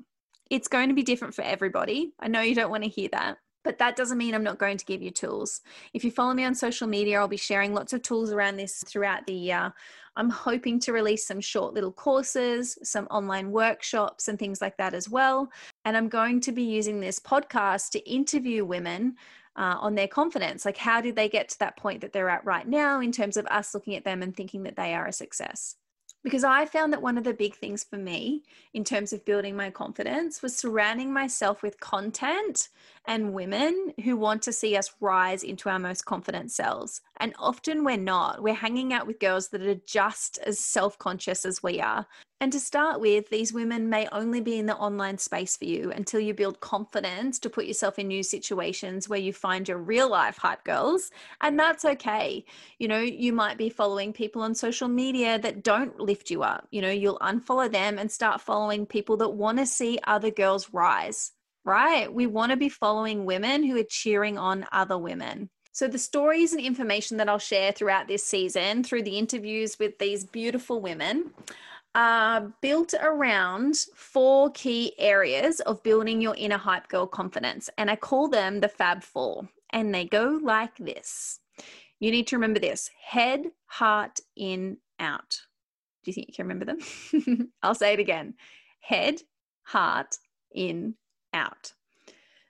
it's 0.50 0.68
going 0.68 0.88
to 0.88 0.94
be 0.94 1.02
different 1.02 1.34
for 1.34 1.42
everybody. 1.42 2.12
I 2.18 2.28
know 2.28 2.40
you 2.40 2.54
don't 2.54 2.70
want 2.70 2.84
to 2.84 2.90
hear 2.90 3.08
that. 3.12 3.38
But 3.68 3.76
that 3.76 3.96
doesn't 3.96 4.16
mean 4.16 4.34
I'm 4.34 4.42
not 4.42 4.56
going 4.56 4.78
to 4.78 4.84
give 4.86 5.02
you 5.02 5.10
tools. 5.10 5.60
If 5.92 6.02
you 6.02 6.10
follow 6.10 6.32
me 6.32 6.46
on 6.46 6.54
social 6.54 6.86
media, 6.86 7.18
I'll 7.18 7.28
be 7.28 7.36
sharing 7.36 7.74
lots 7.74 7.92
of 7.92 8.00
tools 8.00 8.32
around 8.32 8.56
this 8.56 8.82
throughout 8.82 9.26
the 9.26 9.34
year. 9.34 9.74
I'm 10.16 10.30
hoping 10.30 10.80
to 10.80 10.94
release 10.94 11.26
some 11.26 11.42
short 11.42 11.74
little 11.74 11.92
courses, 11.92 12.78
some 12.82 13.04
online 13.10 13.50
workshops, 13.50 14.28
and 14.28 14.38
things 14.38 14.62
like 14.62 14.78
that 14.78 14.94
as 14.94 15.10
well. 15.10 15.52
And 15.84 15.98
I'm 15.98 16.08
going 16.08 16.40
to 16.40 16.52
be 16.52 16.62
using 16.62 16.98
this 16.98 17.18
podcast 17.18 17.90
to 17.90 18.10
interview 18.10 18.64
women 18.64 19.16
uh, 19.54 19.76
on 19.78 19.94
their 19.94 20.08
confidence. 20.08 20.64
Like, 20.64 20.78
how 20.78 21.02
did 21.02 21.14
they 21.14 21.28
get 21.28 21.50
to 21.50 21.58
that 21.58 21.76
point 21.76 22.00
that 22.00 22.14
they're 22.14 22.30
at 22.30 22.46
right 22.46 22.66
now 22.66 23.02
in 23.02 23.12
terms 23.12 23.36
of 23.36 23.44
us 23.48 23.74
looking 23.74 23.96
at 23.96 24.04
them 24.04 24.22
and 24.22 24.34
thinking 24.34 24.62
that 24.62 24.76
they 24.76 24.94
are 24.94 25.08
a 25.08 25.12
success? 25.12 25.76
Because 26.28 26.44
I 26.44 26.66
found 26.66 26.92
that 26.92 27.00
one 27.00 27.16
of 27.16 27.24
the 27.24 27.32
big 27.32 27.54
things 27.54 27.82
for 27.82 27.96
me 27.96 28.42
in 28.74 28.84
terms 28.84 29.14
of 29.14 29.24
building 29.24 29.56
my 29.56 29.70
confidence 29.70 30.42
was 30.42 30.54
surrounding 30.54 31.10
myself 31.10 31.62
with 31.62 31.80
content 31.80 32.68
and 33.06 33.32
women 33.32 33.94
who 34.04 34.14
want 34.14 34.42
to 34.42 34.52
see 34.52 34.76
us 34.76 34.92
rise 35.00 35.42
into 35.42 35.70
our 35.70 35.78
most 35.78 36.04
confident 36.04 36.50
selves. 36.50 37.00
And 37.16 37.32
often 37.38 37.82
we're 37.82 37.96
not. 37.96 38.42
We're 38.42 38.52
hanging 38.52 38.92
out 38.92 39.06
with 39.06 39.20
girls 39.20 39.48
that 39.48 39.62
are 39.62 39.80
just 39.86 40.36
as 40.44 40.58
self 40.58 40.98
conscious 40.98 41.46
as 41.46 41.62
we 41.62 41.80
are. 41.80 42.06
And 42.40 42.52
to 42.52 42.60
start 42.60 43.00
with, 43.00 43.30
these 43.30 43.52
women 43.52 43.90
may 43.90 44.06
only 44.12 44.40
be 44.40 44.60
in 44.60 44.66
the 44.66 44.76
online 44.76 45.18
space 45.18 45.56
for 45.56 45.64
you 45.64 45.90
until 45.90 46.20
you 46.20 46.34
build 46.34 46.60
confidence 46.60 47.40
to 47.40 47.50
put 47.50 47.64
yourself 47.64 47.98
in 47.98 48.06
new 48.06 48.22
situations 48.22 49.08
where 49.08 49.18
you 49.18 49.32
find 49.32 49.66
your 49.66 49.78
real 49.78 50.08
life 50.08 50.38
hype 50.38 50.62
girls. 50.62 51.10
And 51.40 51.58
that's 51.58 51.84
okay. 51.84 52.44
You 52.78 52.86
know, 52.86 53.00
you 53.00 53.32
might 53.32 53.58
be 53.58 53.68
following 53.68 54.12
people 54.12 54.42
on 54.42 54.54
social 54.54 54.86
media 54.86 55.40
that 55.40 55.64
don't 55.64 55.98
lift 55.98 56.30
you 56.30 56.44
up. 56.44 56.68
You 56.70 56.80
know, 56.80 56.90
you'll 56.90 57.18
unfollow 57.18 57.70
them 57.70 57.98
and 57.98 58.10
start 58.10 58.40
following 58.40 58.86
people 58.86 59.16
that 59.16 59.30
want 59.30 59.58
to 59.58 59.66
see 59.66 59.98
other 60.04 60.30
girls 60.30 60.72
rise, 60.72 61.32
right? 61.64 62.12
We 62.12 62.28
want 62.28 62.50
to 62.50 62.56
be 62.56 62.68
following 62.68 63.24
women 63.24 63.64
who 63.64 63.76
are 63.80 63.84
cheering 63.88 64.38
on 64.38 64.64
other 64.70 64.96
women. 64.96 65.50
So, 65.72 65.86
the 65.86 65.98
stories 65.98 66.52
and 66.52 66.60
information 66.60 67.18
that 67.18 67.28
I'll 67.28 67.38
share 67.38 67.72
throughout 67.72 68.08
this 68.08 68.24
season 68.24 68.82
through 68.82 69.02
the 69.02 69.18
interviews 69.18 69.78
with 69.78 69.98
these 69.98 70.24
beautiful 70.24 70.80
women 70.80 71.32
are 71.94 72.52
built 72.60 72.94
around 73.00 73.76
four 73.94 74.50
key 74.50 74.92
areas 74.98 75.60
of 75.60 75.82
building 75.82 76.20
your 76.20 76.34
inner 76.36 76.58
hype 76.58 76.88
girl 76.88 77.06
confidence. 77.06 77.70
And 77.78 77.90
I 77.90 77.96
call 77.96 78.28
them 78.28 78.60
the 78.60 78.68
Fab 78.68 79.02
Four. 79.02 79.48
And 79.70 79.94
they 79.94 80.06
go 80.06 80.38
like 80.42 80.76
this 80.78 81.40
you 82.00 82.10
need 82.10 82.28
to 82.28 82.36
remember 82.36 82.60
this 82.60 82.90
head, 83.02 83.46
heart, 83.66 84.20
in, 84.36 84.78
out. 85.00 85.40
Do 86.04 86.10
you 86.10 86.12
think 86.12 86.28
you 86.28 86.34
can 86.34 86.46
remember 86.46 86.64
them? 86.64 87.50
I'll 87.62 87.74
say 87.74 87.92
it 87.92 88.00
again 88.00 88.34
head, 88.80 89.20
heart, 89.62 90.16
in, 90.52 90.94
out. 91.34 91.72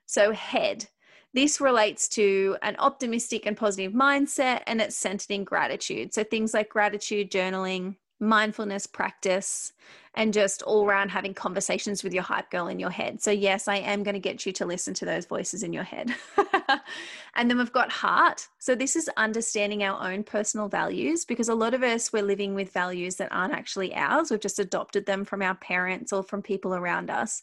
So, 0.07 0.33
head, 0.33 0.87
this 1.35 1.61
relates 1.61 2.09
to 2.11 2.57
an 2.63 2.77
optimistic 2.79 3.47
and 3.47 3.57
positive 3.57 3.93
mindset, 3.93 4.63
and 4.67 4.81
it's 4.81 4.97
centered 4.97 5.31
in 5.31 5.45
gratitude. 5.45 6.15
So, 6.15 6.25
things 6.25 6.55
like 6.55 6.69
gratitude 6.69 7.31
journaling, 7.31 7.97
mindfulness 8.21 8.87
practice, 8.87 9.73
and 10.15 10.35
just 10.35 10.63
all 10.63 10.85
around 10.85 11.11
having 11.11 11.33
conversations 11.33 12.03
with 12.03 12.13
your 12.13 12.25
hype 12.25 12.51
girl 12.51 12.67
in 12.67 12.81
your 12.81 12.91
head. 12.91 13.23
So, 13.23 13.31
yes, 13.31 13.69
I 13.69 13.77
am 13.77 14.03
going 14.03 14.15
to 14.15 14.21
get 14.21 14.45
you 14.45 14.53
to 14.55 14.67
listen 14.67 14.93
to 14.95 15.05
those 15.05 15.27
voices 15.27 15.63
in 15.63 15.73
your 15.73 15.85
head. 15.85 16.13
and 17.37 17.49
then 17.49 17.59
we've 17.59 17.73
got 17.73 17.93
heart. 17.93 18.49
So, 18.59 18.75
this 18.75 18.97
is 18.97 19.09
understanding 19.17 19.85
our 19.85 20.11
own 20.11 20.25
personal 20.25 20.69
values 20.69 21.25
because 21.25 21.49
a 21.49 21.55
lot 21.55 21.73
of 21.73 21.85
us, 21.85 22.13
we're 22.13 22.23
living 22.23 22.55
with 22.55 22.73
values 22.73 23.17
that 23.17 23.31
aren't 23.31 23.55
actually 23.55 23.95
ours. 23.95 24.31
We've 24.31 24.41
just 24.41 24.59
adopted 24.59 25.07
them 25.07 25.25
from 25.25 25.41
our 25.41 25.55
parents 25.55 26.13
or 26.13 26.25
from 26.25 26.43
people 26.43 26.75
around 26.75 27.11
us 27.11 27.43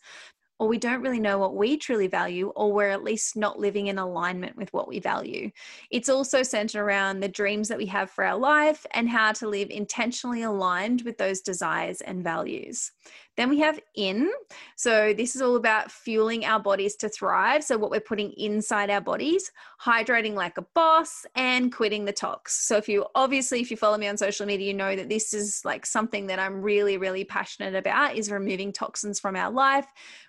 or 0.58 0.68
we 0.68 0.78
don't 0.78 1.02
really 1.02 1.20
know 1.20 1.38
what 1.38 1.56
we 1.56 1.78
truly 1.78 2.08
value, 2.08 2.48
or 2.56 2.72
we're 2.72 2.90
at 2.90 3.04
least 3.04 3.36
not 3.36 3.60
living 3.60 3.88
in 3.88 3.98
alignment 3.98 4.56
with 4.56 4.72
what 4.72 4.88
we 4.88 5.00
value. 5.00 5.52
It's 5.92 6.10
also 6.10 6.44
centered 6.44 6.80
around 6.80 7.20
the 7.20 7.28
dreams 7.28 7.68
that 7.68 7.78
we 7.78 7.88
have 7.88 8.10
for 8.10 8.24
our 8.24 8.38
life 8.38 8.86
and 8.92 9.10
how 9.10 9.34
to 9.34 9.50
live 9.50 9.70
intentionally 9.70 10.44
aligned 10.44 11.02
with 11.02 11.18
those 11.18 11.42
desires 11.42 12.02
and 12.02 12.24
values. 12.24 12.92
Then 13.38 13.50
we 13.50 13.60
have 13.60 13.80
in. 13.96 14.32
So, 14.78 15.14
this 15.14 15.36
is 15.36 15.42
all 15.42 15.56
about 15.56 15.92
fueling 15.92 16.46
our 16.46 16.60
bodies 16.60 16.96
to 16.98 17.10
thrive. 17.10 17.64
So, 17.64 17.78
what 17.78 17.92
we're 17.92 18.00
putting 18.00 18.32
inside 18.34 18.90
our 18.90 19.02
bodies, 19.02 19.52
hydrating 19.82 20.34
like 20.34 20.58
a 20.58 20.66
boss, 20.74 21.26
and 21.36 21.74
quitting 21.74 22.06
the 22.06 22.14
tox. 22.14 22.66
So, 22.68 22.78
if 22.78 22.88
you 22.88 23.06
obviously, 23.16 23.60
if 23.62 23.70
you 23.72 23.78
follow 23.78 23.98
me 23.98 24.08
on 24.08 24.18
social 24.18 24.46
media, 24.46 24.68
you 24.68 24.74
know 24.74 24.96
that 24.96 25.10
this 25.10 25.34
is 25.34 25.62
like 25.66 25.86
something 25.86 26.28
that 26.28 26.40
I'm 26.40 26.62
really, 26.62 26.98
really 26.98 27.26
passionate 27.26 27.76
about 27.76 28.16
is 28.16 28.32
removing 28.32 28.72
toxins 28.72 29.20
from 29.20 29.36
our 29.36 29.52
life, 29.52 29.88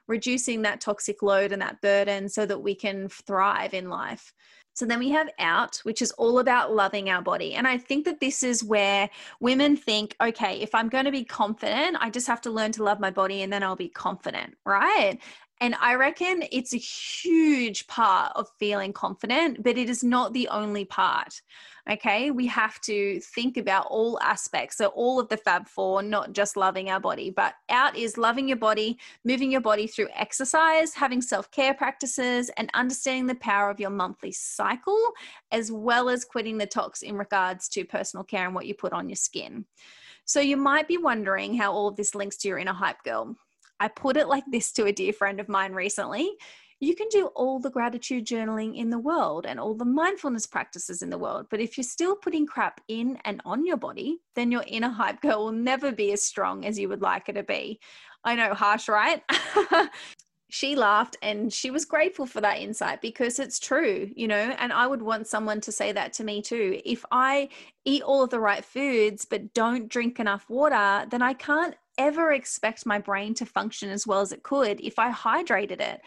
reducing 0.09 0.63
that 0.63 0.81
toxic 0.81 1.23
load 1.23 1.53
and 1.53 1.63
that 1.63 1.81
burden 1.81 2.29
so 2.29 2.45
that 2.47 2.61
we 2.61 2.75
can 2.75 3.09
thrive 3.09 3.75
in 3.75 3.89
life. 3.89 4.33
So 4.77 4.85
then 4.85 4.99
we 4.99 5.09
have 5.09 5.31
out, 5.39 5.79
which 5.79 6.03
is 6.03 6.11
all 6.13 6.39
about 6.39 6.75
loving 6.75 7.09
our 7.09 7.23
body. 7.23 7.55
And 7.55 7.67
I 7.67 7.79
think 7.79 8.05
that 8.05 8.21
this 8.21 8.43
is 8.43 8.63
where 8.63 9.09
women 9.41 9.75
think, 9.75 10.15
okay, 10.21 10.61
if 10.61 10.75
I'm 10.75 10.91
going 10.91 11.07
to 11.07 11.11
be 11.11 11.25
confident, 11.25 11.97
I 11.99 12.11
just 12.11 12.27
have 12.27 12.43
to 12.43 12.51
learn 12.51 12.73
to 12.73 12.85
love 12.85 13.01
my 13.01 13.11
body 13.11 13.41
and 13.41 13.51
then 13.51 13.63
I'll 13.63 13.75
be 13.75 13.89
confident, 13.89 14.55
right? 14.67 15.19
And 15.61 15.75
I 15.77 15.95
reckon 15.95 16.45
it's 16.53 16.75
a 16.75 16.79
huge 16.79 17.87
part 17.87 18.33
of 18.37 18.49
feeling 18.59 18.93
confident, 18.93 19.63
but 19.63 19.79
it 19.79 19.89
is 19.89 20.05
not 20.05 20.35
the 20.35 20.49
only 20.49 20.85
part. 20.85 21.41
Okay. 21.89 22.31
We 22.31 22.47
have 22.49 22.81
to 22.83 23.21
think 23.21 23.57
about 23.57 23.87
all 23.89 24.19
aspects. 24.21 24.77
So, 24.77 24.89
all 24.89 25.19
of 25.21 25.29
the 25.29 25.37
Fab 25.37 25.67
Four, 25.67 26.03
not 26.03 26.33
just 26.33 26.57
loving 26.57 26.91
our 26.91 27.01
body, 27.01 27.31
but 27.31 27.55
out 27.71 27.97
is 27.97 28.19
loving 28.19 28.49
your 28.49 28.57
body, 28.57 28.99
moving 29.25 29.51
your 29.53 29.61
body 29.61 29.87
through 29.87 30.09
exercise, 30.15 30.93
having 30.93 31.23
self 31.23 31.51
care 31.53 31.75
practices, 31.75 32.51
and 32.57 32.71
understanding 32.75 33.27
the 33.27 33.37
power 33.37 33.71
of 33.71 33.81
your 33.81 33.91
monthly 33.91 34.33
cycle, 34.33 35.13
as 35.53 35.71
well 35.71 36.09
as 36.09 36.25
quitting 36.25 36.59
the 36.59 36.67
tox 36.67 37.03
in 37.03 37.17
regards 37.17 37.69
to 37.69 37.85
personal 37.85 38.25
care 38.25 38.47
and 38.47 38.55
what 38.55 38.67
you 38.67 38.75
put 38.75 38.93
on 38.93 39.09
your 39.09 39.17
skin. 39.17 39.65
So, 40.25 40.41
you 40.41 40.57
might 40.57 40.89
be 40.89 40.99
wondering 40.99 41.57
how 41.57 41.73
all 41.73 41.87
of 41.89 41.97
this 41.97 42.17
links 42.17 42.37
to 42.39 42.49
your 42.49 42.59
inner 42.59 42.75
hype 42.75 43.03
girl. 43.05 43.37
I 43.81 43.89
put 43.89 44.17
it 44.17 44.29
like 44.29 44.45
this 44.51 44.73
to 44.73 44.85
a 44.87 44.93
dear 44.93 45.13
friend 45.13 45.41
of 45.41 45.49
mine 45.49 45.73
recently. 45.73 46.31
You 46.79 46.95
can 46.95 47.09
do 47.09 47.27
all 47.29 47.59
the 47.59 47.71
gratitude 47.71 48.27
journaling 48.27 48.77
in 48.77 48.91
the 48.91 48.99
world 48.99 49.47
and 49.47 49.59
all 49.59 49.75
the 49.75 49.87
mindfulness 49.87 50.47
practices 50.47 51.01
in 51.01 51.09
the 51.09 51.17
world. 51.17 51.47
But 51.51 51.61
if 51.61 51.79
you're 51.79 51.85
still 51.85 52.17
putting 52.17 52.47
crap 52.47 52.83
in 52.89 53.19
and 53.25 53.41
on 53.47 53.65
your 53.65 53.79
body, 53.79 54.19
then 54.35 54.53
your 54.53 54.65
inner 54.67 54.91
hype 54.91 55.23
girl 55.23 55.45
will 55.47 55.53
never 55.53 55.91
be 55.91 56.13
as 56.13 56.23
strong 56.23 56.67
as 56.67 56.79
you 56.79 56.91
would 56.91 57.01
like 57.01 57.29
her 57.29 57.33
to 57.33 57.43
be. 57.43 57.81
I 58.25 58.35
know, 58.35 58.53
harsh, 58.53 58.89
right? 58.89 59.23
she 60.49 60.77
laughed 60.77 61.17
and 61.23 61.53
she 61.53 61.71
was 61.71 61.85
grateful 61.85 62.27
for 62.27 62.41
that 62.41 62.59
insight 62.59 63.01
because 63.03 63.39
it's 63.39 63.59
true, 63.59 64.11
you 64.15 64.29
know, 64.29 64.55
and 64.59 64.73
I 64.73 64.87
would 64.87 65.03
want 65.03 65.27
someone 65.27 65.61
to 65.63 65.73
say 65.73 65.93
that 65.93 66.13
to 66.15 66.25
me 66.25 66.43
too. 66.43 66.81
If 66.85 67.05
I 67.11 67.49
eat 67.85 68.03
all 68.03 68.23
of 68.23 68.31
the 68.31 68.41
right 68.41 68.65
foods 68.65 69.25
but 69.25 69.55
don't 69.55 69.89
drink 69.89 70.21
enough 70.21 70.49
water, 70.49 71.07
then 71.11 71.23
I 71.23 71.33
can't 71.33 71.75
ever 71.99 72.33
expect 72.33 72.87
my 72.87 72.99
brain 72.99 73.35
to 73.35 73.47
function 73.47 73.91
as 73.91 74.07
well 74.07 74.21
as 74.21 74.33
it 74.33 74.43
could 74.43 74.81
if 74.81 74.99
I 74.99 75.13
hydrated 75.13 75.81
it. 75.81 76.01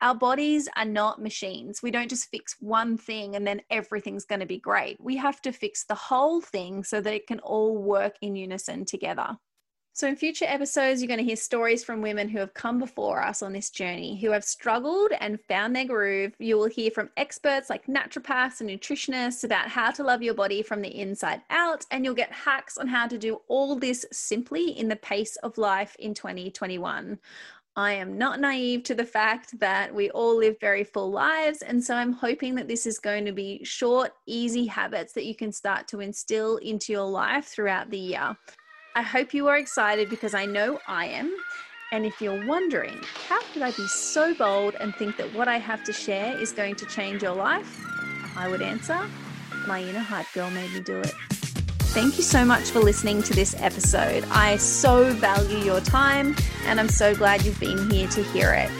Our 0.00 0.14
bodies 0.14 0.68
are 0.76 0.84
not 0.84 1.22
machines. 1.22 1.82
We 1.82 1.90
don't 1.90 2.10
just 2.10 2.30
fix 2.30 2.56
one 2.60 2.98
thing 2.98 3.36
and 3.36 3.46
then 3.46 3.62
everything's 3.70 4.24
going 4.24 4.40
to 4.40 4.46
be 4.46 4.58
great. 4.58 4.96
We 5.00 5.16
have 5.16 5.40
to 5.42 5.52
fix 5.52 5.84
the 5.84 5.94
whole 5.94 6.40
thing 6.40 6.84
so 6.84 7.00
that 7.00 7.14
it 7.14 7.26
can 7.26 7.38
all 7.40 7.76
work 7.76 8.14
in 8.20 8.36
unison 8.36 8.84
together. 8.84 9.36
So, 9.96 10.08
in 10.08 10.16
future 10.16 10.44
episodes, 10.48 11.00
you're 11.00 11.06
going 11.06 11.18
to 11.18 11.24
hear 11.24 11.36
stories 11.36 11.84
from 11.84 12.02
women 12.02 12.28
who 12.28 12.40
have 12.40 12.52
come 12.52 12.80
before 12.80 13.22
us 13.22 13.42
on 13.42 13.52
this 13.52 13.70
journey, 13.70 14.20
who 14.20 14.32
have 14.32 14.42
struggled 14.42 15.12
and 15.20 15.40
found 15.42 15.76
their 15.76 15.84
groove. 15.84 16.34
You 16.40 16.56
will 16.56 16.66
hear 16.66 16.90
from 16.90 17.10
experts 17.16 17.70
like 17.70 17.86
naturopaths 17.86 18.60
and 18.60 18.68
nutritionists 18.68 19.44
about 19.44 19.68
how 19.68 19.92
to 19.92 20.02
love 20.02 20.20
your 20.20 20.34
body 20.34 20.62
from 20.62 20.82
the 20.82 21.00
inside 21.00 21.42
out, 21.48 21.86
and 21.92 22.04
you'll 22.04 22.14
get 22.14 22.32
hacks 22.32 22.76
on 22.76 22.88
how 22.88 23.06
to 23.06 23.16
do 23.16 23.40
all 23.46 23.76
this 23.76 24.04
simply 24.10 24.70
in 24.76 24.88
the 24.88 24.96
pace 24.96 25.36
of 25.44 25.58
life 25.58 25.94
in 26.00 26.12
2021. 26.12 27.16
I 27.76 27.92
am 27.92 28.18
not 28.18 28.40
naive 28.40 28.82
to 28.84 28.96
the 28.96 29.06
fact 29.06 29.60
that 29.60 29.94
we 29.94 30.10
all 30.10 30.36
live 30.36 30.56
very 30.60 30.82
full 30.82 31.12
lives. 31.12 31.62
And 31.62 31.82
so 31.82 31.94
I'm 31.94 32.12
hoping 32.12 32.56
that 32.56 32.66
this 32.66 32.84
is 32.84 32.98
going 32.98 33.24
to 33.26 33.32
be 33.32 33.62
short, 33.62 34.10
easy 34.26 34.66
habits 34.66 35.12
that 35.12 35.24
you 35.24 35.36
can 35.36 35.52
start 35.52 35.86
to 35.88 36.00
instill 36.00 36.56
into 36.56 36.92
your 36.92 37.06
life 37.06 37.46
throughout 37.46 37.90
the 37.90 37.98
year. 37.98 38.36
I 38.96 39.02
hope 39.02 39.34
you 39.34 39.48
are 39.48 39.56
excited 39.56 40.08
because 40.08 40.34
I 40.34 40.46
know 40.46 40.78
I 40.86 41.06
am. 41.06 41.34
And 41.90 42.06
if 42.06 42.20
you're 42.20 42.46
wondering, 42.46 43.00
how 43.28 43.42
could 43.52 43.62
I 43.62 43.72
be 43.72 43.88
so 43.88 44.34
bold 44.34 44.76
and 44.76 44.94
think 44.94 45.16
that 45.16 45.34
what 45.34 45.48
I 45.48 45.58
have 45.58 45.82
to 45.84 45.92
share 45.92 46.38
is 46.40 46.52
going 46.52 46.76
to 46.76 46.86
change 46.86 47.20
your 47.20 47.34
life? 47.34 47.84
I 48.36 48.46
would 48.46 48.62
answer, 48.62 49.04
my 49.66 49.82
inner 49.82 49.98
hype 49.98 50.32
girl 50.32 50.48
made 50.50 50.72
me 50.72 50.78
do 50.78 50.98
it. 50.98 51.12
Thank 51.90 52.16
you 52.16 52.22
so 52.22 52.44
much 52.44 52.70
for 52.70 52.78
listening 52.78 53.20
to 53.24 53.34
this 53.34 53.56
episode. 53.60 54.24
I 54.30 54.58
so 54.58 55.12
value 55.12 55.58
your 55.58 55.80
time 55.80 56.36
and 56.66 56.78
I'm 56.78 56.88
so 56.88 57.16
glad 57.16 57.44
you've 57.44 57.58
been 57.58 57.90
here 57.90 58.06
to 58.08 58.22
hear 58.22 58.52
it. 58.52 58.70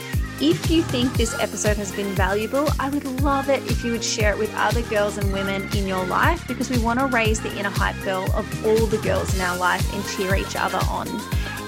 If 0.41 0.69
you 0.69 0.81
think 0.81 1.13
this 1.13 1.33
episode 1.39 1.77
has 1.77 1.93
been 1.93 2.13
valuable, 2.13 2.67
I 2.77 2.89
would 2.89 3.05
love 3.21 3.49
it 3.49 3.63
if 3.71 3.85
you 3.85 3.93
would 3.93 4.03
share 4.03 4.33
it 4.33 4.37
with 4.37 4.53
other 4.55 4.81
girls 4.81 5.17
and 5.17 5.31
women 5.31 5.69
in 5.73 5.87
your 5.87 6.05
life 6.07 6.45
because 6.45 6.69
we 6.69 6.77
want 6.77 6.99
to 6.99 7.05
raise 7.07 7.39
the 7.39 7.57
inner 7.57 7.69
hype 7.69 7.95
girl 8.03 8.25
of 8.35 8.65
all 8.65 8.85
the 8.87 8.97
girls 8.97 9.33
in 9.33 9.39
our 9.39 9.57
life 9.57 9.93
and 9.93 10.05
cheer 10.09 10.35
each 10.35 10.57
other 10.57 10.79
on. 10.89 11.07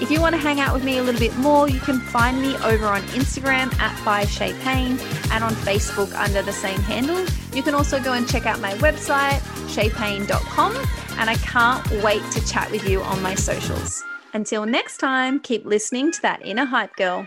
If 0.02 0.10
you 0.10 0.20
want 0.20 0.34
to 0.34 0.40
hang 0.40 0.60
out 0.60 0.74
with 0.74 0.84
me 0.84 0.98
a 0.98 1.02
little 1.02 1.18
bit 1.18 1.34
more, 1.38 1.66
you 1.66 1.80
can 1.80 1.98
find 1.98 2.42
me 2.42 2.56
over 2.56 2.86
on 2.86 3.00
Instagram 3.14 3.74
at 3.80 4.04
by 4.04 4.26
Shay 4.26 4.52
Paine 4.60 4.98
and 5.32 5.42
on 5.42 5.54
Facebook 5.54 6.14
under 6.14 6.42
the 6.42 6.52
same 6.52 6.80
handle. 6.80 7.24
You 7.54 7.62
can 7.62 7.74
also 7.74 7.98
go 7.98 8.12
and 8.12 8.28
check 8.28 8.44
out 8.44 8.60
my 8.60 8.74
website, 8.74 9.40
shaypaine.com, 9.72 10.76
and 11.18 11.30
I 11.30 11.36
can't 11.36 11.90
wait 12.04 12.22
to 12.32 12.46
chat 12.46 12.70
with 12.70 12.86
you 12.86 13.00
on 13.00 13.22
my 13.22 13.34
socials. 13.34 14.04
Until 14.34 14.66
next 14.66 14.98
time, 14.98 15.40
keep 15.40 15.64
listening 15.64 16.12
to 16.12 16.20
that 16.20 16.44
inner 16.44 16.66
hype 16.66 16.94
girl. 16.96 17.26